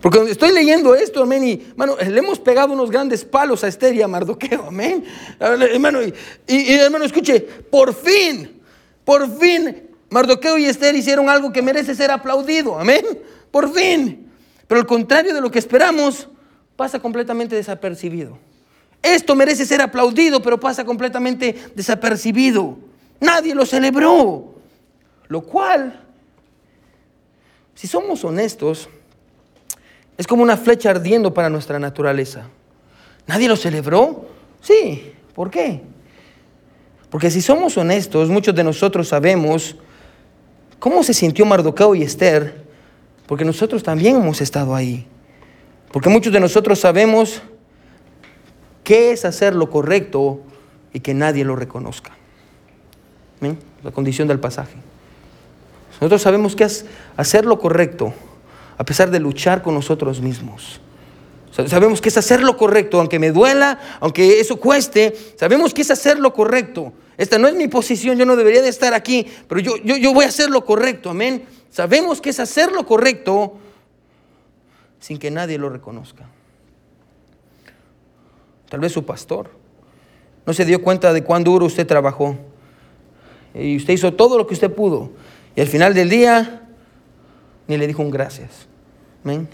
[0.00, 3.94] Porque estoy leyendo esto, amén, y hermano, le hemos pegado unos grandes palos a Esther
[3.94, 5.04] y a Mardoqueo, amén.
[5.38, 6.14] Hermano, y,
[6.46, 8.60] y, hermano, escuche, por fin,
[9.04, 13.04] por fin, Mardoqueo y Esther hicieron algo que merece ser aplaudido, amén.
[13.50, 14.30] Por fin.
[14.66, 16.28] Pero al contrario de lo que esperamos,
[16.76, 18.38] pasa completamente desapercibido.
[19.04, 22.78] Esto merece ser aplaudido, pero pasa completamente desapercibido.
[23.20, 24.54] Nadie lo celebró.
[25.28, 26.00] Lo cual,
[27.74, 28.88] si somos honestos,
[30.16, 32.48] es como una flecha ardiendo para nuestra naturaleza.
[33.26, 34.26] ¿Nadie lo celebró?
[34.62, 35.12] Sí.
[35.34, 35.82] ¿Por qué?
[37.10, 39.76] Porque si somos honestos, muchos de nosotros sabemos
[40.78, 42.64] cómo se sintió Mardoqueo y Esther,
[43.26, 45.06] porque nosotros también hemos estado ahí.
[45.92, 47.42] Porque muchos de nosotros sabemos
[48.84, 50.40] qué es hacer lo correcto
[50.92, 52.12] y que nadie lo reconozca.
[53.82, 54.76] La condición del pasaje.
[56.00, 58.14] Nosotros sabemos qué es hacer lo correcto
[58.78, 60.80] a pesar de luchar con nosotros mismos.
[61.50, 65.90] Sabemos que es hacer lo correcto, aunque me duela, aunque eso cueste, sabemos que es
[65.90, 66.92] hacer lo correcto.
[67.16, 70.12] Esta no es mi posición, yo no debería de estar aquí, pero yo, yo, yo
[70.12, 71.44] voy a hacer lo correcto, amén.
[71.70, 73.58] Sabemos que es hacer lo correcto
[74.98, 76.26] sin que nadie lo reconozca.
[78.74, 79.50] Tal vez su pastor
[80.44, 82.36] no se dio cuenta de cuán duro usted trabajó.
[83.54, 85.12] Y usted hizo todo lo que usted pudo.
[85.54, 86.66] Y al final del día,
[87.68, 88.66] ni le dijo un gracias.
[89.22, 89.48] Amén.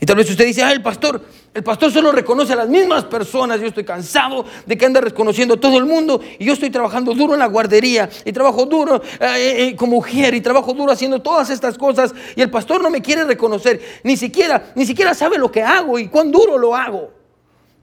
[0.00, 1.24] Y tal vez usted dice, ah, el pastor,
[1.54, 3.60] el pastor solo reconoce a las mismas personas.
[3.60, 6.20] Yo estoy cansado de que anda reconociendo a todo el mundo.
[6.40, 8.10] Y yo estoy trabajando duro en la guardería.
[8.24, 10.34] Y trabajo duro eh, eh, eh, como mujer.
[10.34, 12.12] Y trabajo duro haciendo todas estas cosas.
[12.34, 13.80] Y el pastor no me quiere reconocer.
[14.02, 17.19] Ni siquiera, ni siquiera sabe lo que hago y cuán duro lo hago.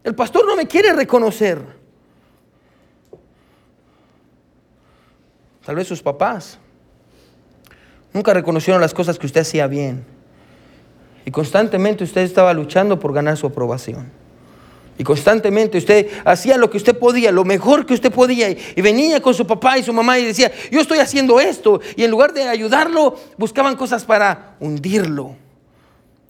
[0.07, 1.61] El pastor no me quiere reconocer.
[5.65, 6.57] Tal vez sus papás
[8.13, 10.05] nunca reconocieron las cosas que usted hacía bien.
[11.25, 14.09] Y constantemente usted estaba luchando por ganar su aprobación.
[14.97, 18.49] Y constantemente usted hacía lo que usted podía, lo mejor que usted podía.
[18.49, 21.81] Y venía con su papá y su mamá y decía, yo estoy haciendo esto.
[21.97, 25.35] Y en lugar de ayudarlo, buscaban cosas para hundirlo.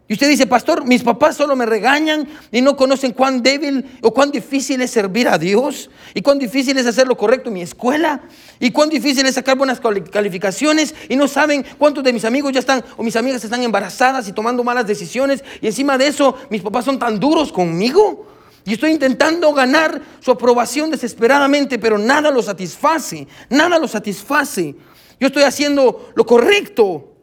[0.09, 4.13] Y usted dice, pastor, mis papás solo me regañan y no conocen cuán débil o
[4.13, 7.61] cuán difícil es servir a Dios y cuán difícil es hacer lo correcto en mi
[7.61, 8.21] escuela
[8.57, 12.61] y cuán difícil es sacar buenas calificaciones y no saben cuántos de mis amigos ya
[12.61, 16.61] están o mis amigas están embarazadas y tomando malas decisiones y encima de eso mis
[16.61, 18.27] papás son tan duros conmigo.
[18.63, 24.75] Y estoy intentando ganar su aprobación desesperadamente, pero nada lo satisface, nada lo satisface.
[25.19, 27.16] Yo estoy haciendo lo correcto,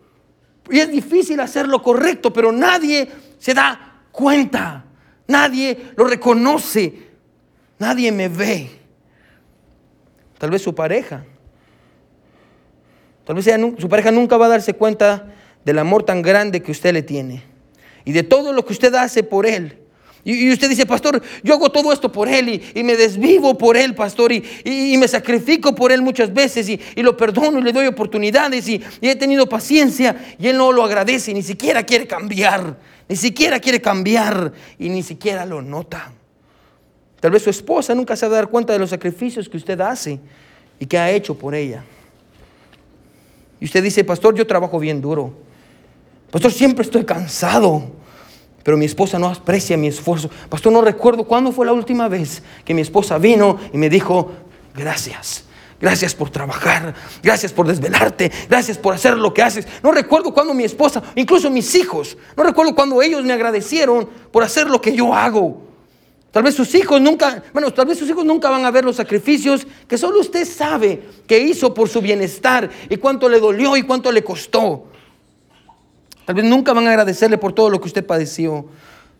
[0.70, 3.08] y es difícil hacer lo correcto, pero nadie
[3.38, 4.84] se da cuenta.
[5.26, 7.10] Nadie lo reconoce.
[7.78, 8.70] Nadie me ve.
[10.38, 11.24] Tal vez su pareja.
[13.24, 13.46] Tal vez
[13.78, 15.32] su pareja nunca va a darse cuenta
[15.64, 17.42] del amor tan grande que usted le tiene.
[18.04, 19.78] Y de todo lo que usted hace por él.
[20.24, 23.94] Y, usted dice, pastor, yo hago todo esto por Él y, me desvivo por Él,
[23.94, 28.66] pastor, y, me sacrifico por Él muchas veces y, lo perdono y le doy oportunidades
[28.68, 33.60] y, he tenido paciencia y Él no lo agradece, ni siquiera quiere cambiar, ni siquiera
[33.60, 36.10] quiere cambiar y ni siquiera lo nota.
[37.20, 39.78] Tal vez su esposa nunca se va a dar cuenta de los sacrificios que usted
[39.80, 40.18] hace
[40.78, 41.84] y que ha hecho por ella.
[43.60, 45.34] Y usted dice, pastor, yo trabajo bien duro.
[46.30, 48.03] Pastor, siempre estoy cansado
[48.64, 50.28] pero mi esposa no aprecia mi esfuerzo.
[50.48, 54.32] Pastor, no recuerdo cuándo fue la última vez que mi esposa vino y me dijo,
[54.74, 55.44] gracias.
[55.80, 59.66] Gracias por trabajar, gracias por desvelarte, gracias por hacer lo que haces.
[59.82, 64.42] No recuerdo cuándo mi esposa, incluso mis hijos, no recuerdo cuándo ellos me agradecieron por
[64.42, 65.62] hacer lo que yo hago.
[66.30, 68.96] Tal vez sus hijos nunca, bueno, tal vez sus hijos nunca van a ver los
[68.96, 73.82] sacrificios que solo usted sabe que hizo por su bienestar y cuánto le dolió y
[73.82, 74.86] cuánto le costó.
[76.24, 78.66] Tal vez nunca van a agradecerle por todo lo que usted padeció.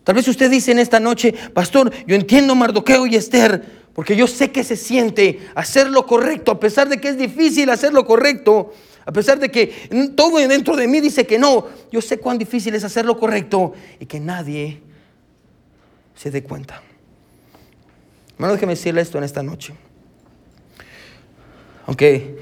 [0.03, 4.27] Tal vez usted dice en esta noche, pastor, yo entiendo Mardoqueo y Esther, porque yo
[4.27, 8.05] sé que se siente hacer lo correcto, a pesar de que es difícil hacer lo
[8.05, 8.73] correcto,
[9.05, 12.75] a pesar de que todo dentro de mí dice que no, yo sé cuán difícil
[12.75, 14.81] es hacer lo correcto y que nadie
[16.15, 16.81] se dé cuenta.
[18.33, 19.73] Hermano, déjeme decirle esto en esta noche.
[21.85, 22.37] Aunque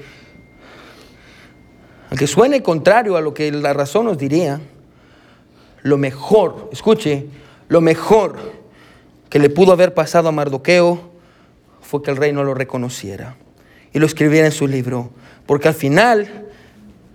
[2.14, 4.60] aunque suene contrario a lo que la razón nos diría,
[5.82, 7.26] lo mejor, escuche,
[7.66, 8.36] lo mejor
[9.28, 11.10] que le pudo haber pasado a Mardoqueo
[11.80, 13.34] fue que el rey no lo reconociera
[13.92, 15.10] y lo escribiera en su libro.
[15.44, 16.46] Porque al final,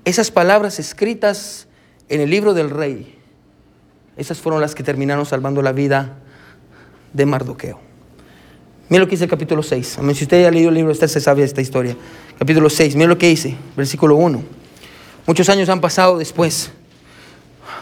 [0.03, 1.69] esas palabras escritas
[2.09, 3.17] en el libro del rey,
[4.17, 6.17] esas fueron las que terminaron salvando la vida
[7.13, 7.79] de Mardoqueo.
[8.89, 9.99] Mira lo que dice el capítulo 6.
[10.13, 11.95] Si usted ha leído el libro, usted se sabe esta historia.
[12.37, 14.58] Capítulo 6, mira lo que dice, versículo 1.
[15.29, 16.71] Muchos años han pasado después.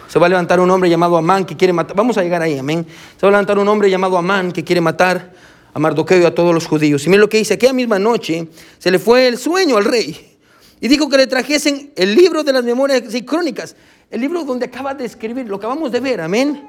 [0.10, 1.96] Se va a levantar un hombre llamado Amán que quiere matar.
[1.96, 2.86] Vamos a llegar ahí, amén.
[3.16, 5.32] Se va a levantar un hombre llamado Amán que quiere matar
[5.74, 7.06] a Mardoqueo y a todos los judíos.
[7.06, 10.38] Y mira lo que dice: aquella misma noche se le fue el sueño al rey.
[10.82, 13.78] y dijo que le trajesen el libro de las memorias y crónicas,
[14.12, 16.62] el libro donde acaba de escribir, lo acabamos de ver, amén.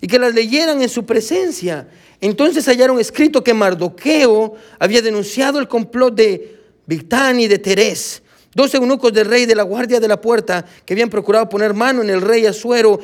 [0.00, 1.86] Y que las leyeran en su presencia.
[2.20, 8.20] Entonces hallaron escrito que Mardoqueo había denunciado el complot de Victán y de Terés,
[8.58, 12.02] dos eunucos del rey de la guardia de la puerta que habían procurado poner mano
[12.02, 12.98] en el rey Asuero.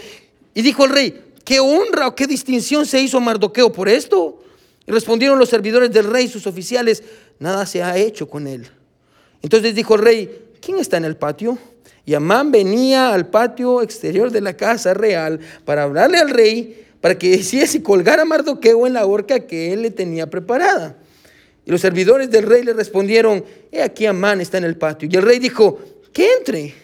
[0.52, 4.42] Y dijo el rey, ¿qué honra o qué distinción se hizo Mardoqueo por esto?
[4.84, 7.04] Y respondieron los servidores del rey, sus oficiales,
[7.38, 8.66] nada se ha hecho con él.
[9.42, 11.56] Entonces dijo el rey, ¿quién está en el patio?
[12.04, 17.16] Y Amán venía al patio exterior de la casa real para hablarle al rey para
[17.16, 20.96] que hiciese colgar a Mardoqueo en la horca que él le tenía preparada.
[21.66, 25.08] Y los servidores del rey le respondieron, he aquí Amán está en el patio.
[25.10, 25.80] Y el rey dijo,
[26.12, 26.74] que entre.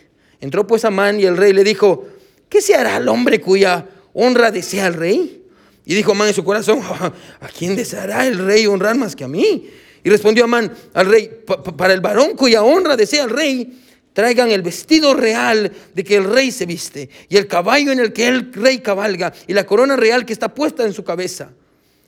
[0.41, 2.07] Entró pues Amán y el rey le dijo,
[2.49, 5.45] ¿qué se hará al hombre cuya honra desea el rey?
[5.85, 6.81] Y dijo Amán en su corazón,
[7.41, 9.69] ¿a quién deseará el rey honrar más que a mí?
[10.03, 11.31] Y respondió Amán al rey,
[11.77, 13.81] para el varón cuya honra desea el rey,
[14.13, 18.13] traigan el vestido real de que el rey se viste, y el caballo en el
[18.13, 21.53] que el rey cabalga, y la corona real que está puesta en su cabeza.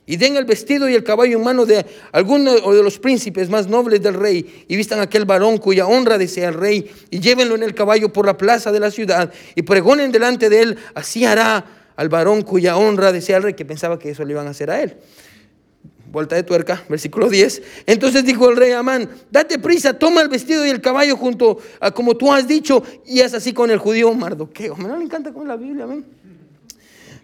[0.05, 3.67] Y den el vestido y el caballo en mano de alguno de los príncipes más
[3.67, 7.55] nobles del rey, y vistan a aquel varón cuya honra desea el rey, y llévenlo
[7.55, 11.25] en el caballo por la plaza de la ciudad, y pregonen delante de él, así
[11.25, 14.49] hará al varón cuya honra desea el rey, que pensaba que eso le iban a
[14.49, 14.97] hacer a él
[16.13, 17.63] vuelta de tuerca, versículo 10.
[17.87, 21.89] Entonces dijo el rey Amán, date prisa, toma el vestido y el caballo junto a
[21.89, 24.75] como tú has dicho, y es así con el judío Mardoqueo.
[24.75, 26.05] Me no le encanta con la Biblia, amén.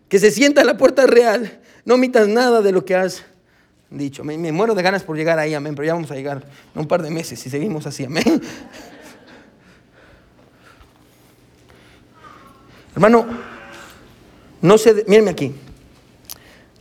[0.10, 3.24] Que se sienta en la puerta real, no omitas nada de lo que has
[3.90, 4.24] dicho.
[4.24, 6.88] Me, muero de ganas por llegar ahí, amén, pero ya vamos a llegar en un
[6.88, 8.24] par de meses si seguimos así, amén.
[12.94, 13.26] Hermano,
[14.62, 15.56] no se, mírenme aquí,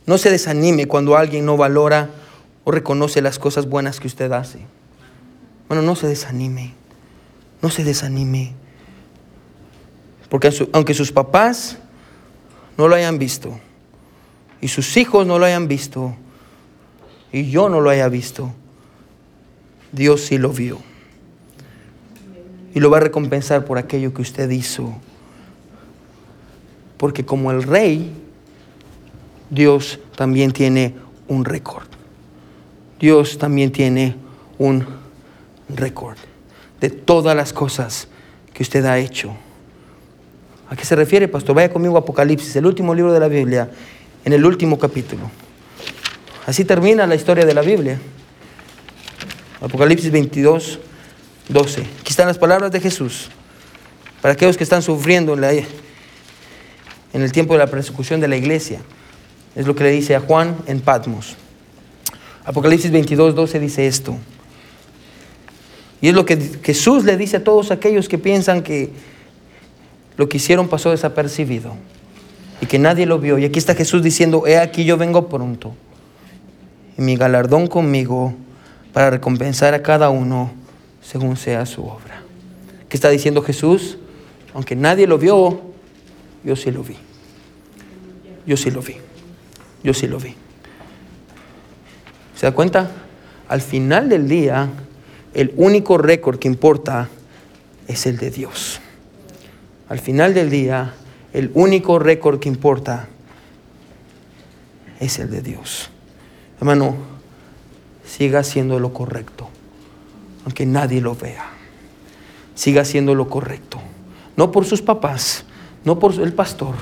[0.05, 2.11] no se desanime cuando alguien no valora
[2.63, 4.59] o reconoce las cosas buenas que usted hace.
[5.67, 6.75] Bueno, no se desanime.
[7.63, 8.53] No se desanime.
[10.29, 11.79] Porque aunque sus papás
[12.77, 13.59] no lo hayan visto,
[14.61, 16.15] y sus hijos no lo hayan visto,
[17.31, 18.51] y yo no lo haya visto,
[19.91, 20.79] Dios sí lo vio.
[22.73, 24.93] Y lo va a recompensar por aquello que usted hizo.
[26.97, 28.13] Porque como el rey,
[29.49, 30.95] Dios también tiene
[31.27, 31.87] un récord.
[32.99, 34.15] Dios también tiene
[34.57, 34.85] un
[35.69, 36.17] récord
[36.81, 38.07] de todas las cosas
[38.53, 39.33] que usted ha hecho.
[40.69, 41.55] ¿A qué se refiere, pastor?
[41.55, 43.71] Vaya conmigo a Apocalipsis, el último libro de la Biblia,
[44.29, 45.31] en el último capítulo.
[46.45, 47.99] Así termina la historia de la Biblia.
[49.59, 50.79] Apocalipsis 22,
[51.47, 51.81] 12.
[51.81, 53.29] Aquí están las palabras de Jesús.
[54.21, 58.81] Para aquellos que están sufriendo en, en el tiempo de la persecución de la iglesia.
[59.55, 61.35] Es lo que le dice a Juan en Patmos.
[62.45, 64.15] Apocalipsis 22, 12 dice esto.
[66.01, 68.91] Y es lo que Jesús le dice a todos aquellos que piensan que
[70.17, 71.75] lo que hicieron pasó desapercibido
[72.61, 73.37] y que nadie lo vio.
[73.37, 75.73] Y aquí está Jesús diciendo, he aquí yo vengo pronto
[76.97, 78.33] y mi galardón conmigo
[78.93, 80.51] para recompensar a cada uno
[81.01, 82.23] según sea su obra.
[82.89, 83.97] ¿Qué está diciendo Jesús?
[84.53, 85.61] Aunque nadie lo vio,
[86.43, 86.97] yo sí lo vi.
[88.45, 88.97] Yo sí lo vi.
[89.83, 90.35] Yo sí lo vi.
[92.35, 92.91] ¿Se da cuenta?
[93.47, 94.69] Al final del día,
[95.33, 97.09] el único récord que importa
[97.87, 98.81] es el de Dios.
[99.87, 100.93] Al final del día,
[101.33, 103.07] el único récord que importa
[104.99, 105.89] es el de Dios.
[106.59, 106.95] Hermano,
[108.05, 109.49] siga haciendo lo correcto,
[110.45, 111.45] aunque nadie lo vea.
[112.55, 113.79] Siga haciendo lo correcto.
[114.35, 115.45] No por sus papás,
[115.85, 116.75] no por el pastor,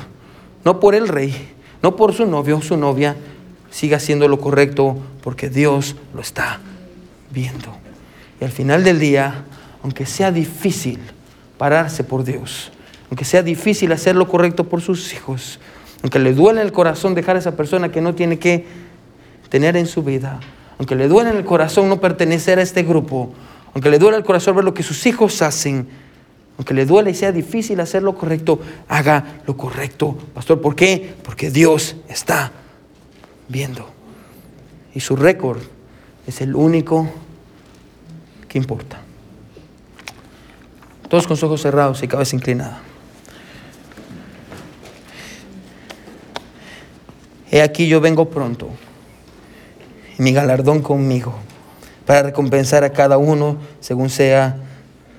[0.65, 1.33] no por el rey,
[1.83, 3.15] no por su novio o su novia,
[3.69, 6.59] siga haciendo lo correcto porque Dios lo está
[7.31, 7.75] viendo.
[8.41, 9.45] Y al final del día,
[9.83, 10.99] aunque sea difícil
[11.57, 12.71] pararse por Dios,
[13.09, 15.59] aunque sea difícil hacer lo correcto por sus hijos,
[16.01, 18.65] aunque le duele el corazón dejar a esa persona que no tiene que
[19.49, 20.39] tener en su vida,
[20.77, 23.33] aunque le duele el corazón no pertenecer a este grupo,
[23.73, 25.87] aunque le duele el corazón ver lo que sus hijos hacen,
[26.57, 30.17] aunque le duele y sea difícil hacer lo correcto, haga lo correcto.
[30.33, 31.15] Pastor, ¿por qué?
[31.23, 32.51] Porque Dios está
[33.47, 33.87] viendo.
[34.93, 35.59] Y su récord
[36.25, 37.07] es el único
[38.47, 39.01] que importa.
[41.09, 42.81] Todos con sus ojos cerrados y cabeza inclinada.
[47.49, 48.69] He aquí yo vengo pronto,
[50.17, 51.33] y mi galardón conmigo,
[52.05, 54.57] para recompensar a cada uno según sea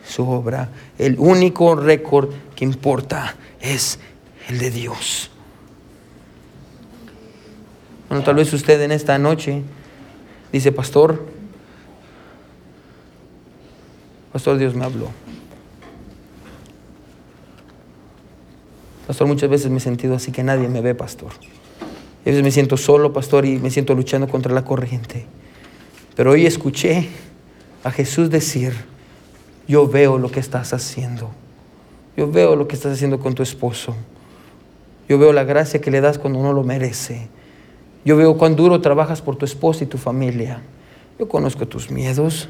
[0.07, 0.71] su obra.
[0.99, 3.99] El único récord que importa es
[4.49, 5.31] el de Dios.
[8.09, 9.63] Bueno, tal vez usted en esta noche
[10.51, 11.27] dice, pastor,
[14.33, 15.09] pastor Dios me habló.
[19.07, 21.33] Pastor, muchas veces me he sentido así que nadie me ve, pastor.
[22.27, 25.27] A me siento solo, pastor, y me siento luchando contra la corriente.
[26.15, 27.09] Pero hoy escuché
[27.85, 28.73] a Jesús decir,
[29.67, 31.31] yo veo lo que estás haciendo.
[32.17, 33.95] Yo veo lo que estás haciendo con tu esposo.
[35.09, 37.29] Yo veo la gracia que le das cuando uno lo merece.
[38.05, 40.63] Yo veo cuán duro trabajas por tu esposa y tu familia.
[41.19, 42.49] Yo conozco tus miedos.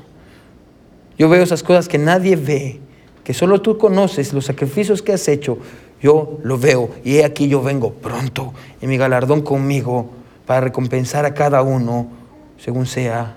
[1.19, 2.81] Yo veo esas cosas que nadie ve,
[3.25, 5.59] que solo tú conoces, los sacrificios que has hecho.
[6.01, 10.11] Yo lo veo y he aquí yo vengo pronto y mi galardón conmigo
[10.47, 12.09] para recompensar a cada uno
[12.59, 13.35] según sea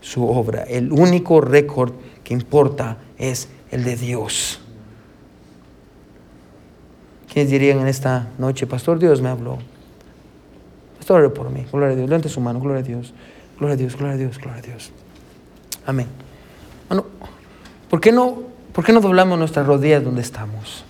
[0.00, 0.62] su obra.
[0.64, 1.92] El único récord
[2.24, 4.60] que importa es el de Dios.
[7.32, 9.58] ¿Quiénes dirían en esta noche, Pastor, Dios me habló?
[10.98, 11.64] Pastor, ore por mí.
[11.70, 12.08] Gloria a Dios.
[12.08, 12.60] Levante su mano.
[12.60, 13.14] Gloria a Dios.
[13.60, 14.90] Gloria a Dios, gloria a Dios, gloria a Dios.
[15.86, 16.06] Amén.
[16.88, 17.04] Bueno,
[17.90, 18.42] ¿por qué no,
[18.72, 20.84] por qué no doblamos nuestras rodillas donde estamos?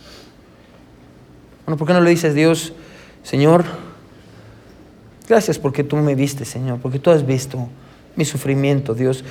[1.71, 2.73] Bueno, ¿por qué no le dices, Dios,
[3.23, 3.65] Señor,
[5.29, 7.69] gracias porque tú me viste, Señor, porque tú has visto
[8.17, 9.23] mi sufrimiento, Dios.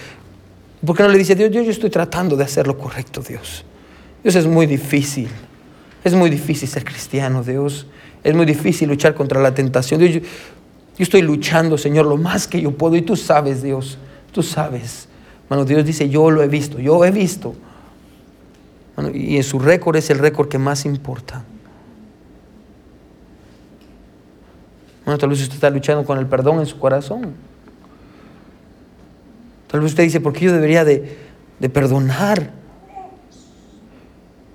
[0.85, 3.65] ¿Por qué no le dices, Dios, yo, yo estoy tratando de hacer lo correcto, Dios?
[4.23, 5.27] Dios es muy difícil.
[6.01, 7.87] Es muy difícil ser cristiano, Dios.
[8.23, 9.99] Es muy difícil luchar contra la tentación.
[9.99, 10.21] Dios, yo,
[10.97, 12.95] estoy luchando, Señor, lo más que yo puedo.
[12.95, 13.97] Y tú sabes, Dios,
[14.31, 15.09] tú sabes.
[15.49, 17.53] Bueno, Dios dice, yo lo he visto, yo he visto.
[19.13, 21.43] Y en su récord es el récord que más importa.
[25.17, 27.33] Tal vez usted está luchando con el perdón en su corazón.
[29.67, 31.17] Tal vez usted dice, ¿por qué yo debería de,
[31.59, 32.51] de perdonar?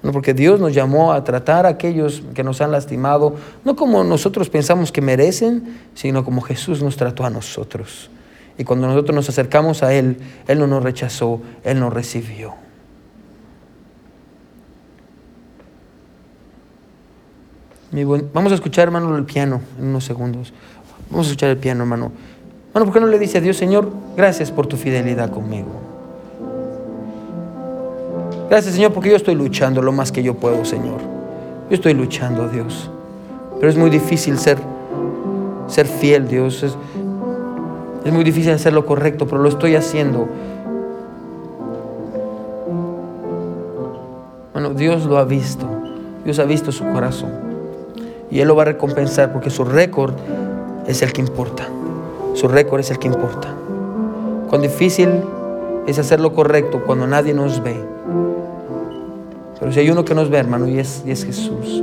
[0.02, 4.04] No, porque Dios nos llamó a tratar a aquellos que nos han lastimado, no como
[4.04, 8.10] nosotros pensamos que merecen, sino como Jesús nos trató a nosotros.
[8.58, 12.63] Y cuando nosotros nos acercamos a Él, Él no nos rechazó, Él nos recibió.
[18.32, 20.52] Vamos a escuchar, hermano, el piano en unos segundos.
[21.10, 22.10] Vamos a escuchar el piano, hermano.
[22.72, 25.68] Bueno, ¿por qué no le dice a Dios, Señor, gracias por tu fidelidad conmigo?
[28.50, 30.98] Gracias, Señor, porque yo estoy luchando lo más que yo puedo, Señor.
[31.70, 32.90] Yo estoy luchando, Dios.
[33.60, 34.58] Pero es muy difícil ser,
[35.68, 36.64] ser fiel, Dios.
[36.64, 36.76] Es,
[38.04, 40.28] es muy difícil hacer lo correcto, pero lo estoy haciendo.
[44.52, 45.66] Bueno, Dios lo ha visto.
[46.24, 47.43] Dios ha visto su corazón.
[48.30, 50.14] Y Él lo va a recompensar porque su récord
[50.86, 51.68] es el que importa.
[52.34, 53.48] Su récord es el que importa.
[54.48, 55.08] Cuán difícil
[55.86, 57.76] es hacer lo correcto cuando nadie nos ve.
[59.58, 61.82] Pero si hay uno que nos ve, hermano, y es, y es Jesús.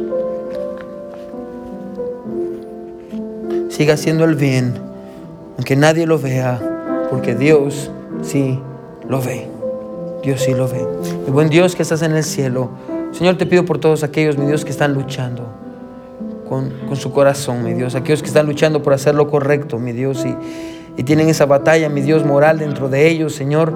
[3.70, 4.74] Siga haciendo el bien,
[5.58, 6.60] aunque nadie lo vea,
[7.10, 7.90] porque Dios
[8.22, 8.60] sí
[9.08, 9.48] lo ve.
[10.22, 10.86] Dios sí lo ve.
[11.26, 12.70] El buen Dios que estás en el cielo,
[13.12, 15.61] Señor, te pido por todos aquellos, mi Dios, que están luchando
[16.52, 17.96] con, su corazón, mi Dios.
[17.96, 22.02] Aquellos que están luchando por hacer lo correcto, mi Dios, y, tienen esa batalla, mi
[22.02, 23.74] Dios, moral dentro de ellos, Señor.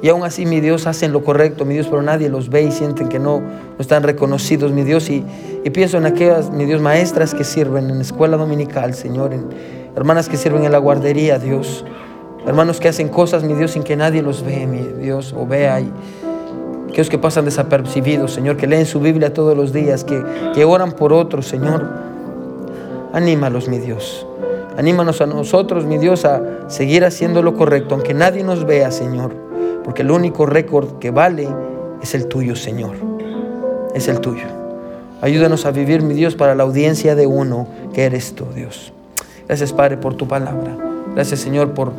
[0.00, 2.70] Y aún así, mi Dios, hacen lo correcto, mi Dios, pero nadie los ve y
[2.70, 3.42] sienten que no,
[3.80, 5.10] están reconocidos, mi Dios.
[5.10, 5.24] Y,
[5.72, 9.32] pienso en aquellas, mi Dios, maestras que sirven en la escuela dominical, Señor,
[9.96, 11.84] hermanas que sirven en la guardería, Dios.
[12.46, 15.80] Hermanos que hacen cosas, mi Dios, sin que nadie los ve, mi Dios, o vea.
[15.80, 15.92] Y,
[16.94, 20.22] aquellos que pasan desapercibidos, Señor, que leen su Biblia todos los días, que,
[20.54, 21.84] que oran por otros, Señor.
[23.12, 24.24] Anímalos, mi Dios.
[24.78, 29.34] Anímanos a nosotros, mi Dios, a seguir haciendo lo correcto, aunque nadie nos vea, Señor.
[29.82, 31.48] Porque el único récord que vale
[32.00, 32.94] es el tuyo, Señor.
[33.92, 34.46] Es el tuyo.
[35.20, 38.92] Ayúdanos a vivir, mi Dios, para la audiencia de uno que eres tú, Dios.
[39.48, 40.76] Gracias, Padre, por tu palabra.
[41.12, 41.90] Gracias, Señor, por,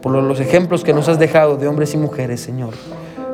[0.00, 2.74] por los ejemplos que nos has dejado de hombres y mujeres, Señor.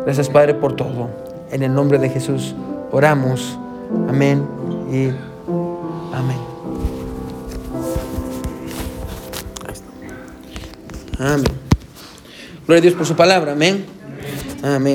[0.05, 1.09] Gracias, Padre, por todo.
[1.51, 2.55] En el nombre de Jesús
[2.91, 3.59] oramos.
[4.09, 4.47] Amén
[4.91, 5.09] y
[6.15, 6.39] amén.
[11.19, 11.53] Amén.
[12.67, 13.53] Gloria a Dios por su palabra.
[13.53, 13.85] Amén.
[14.63, 14.91] Amén.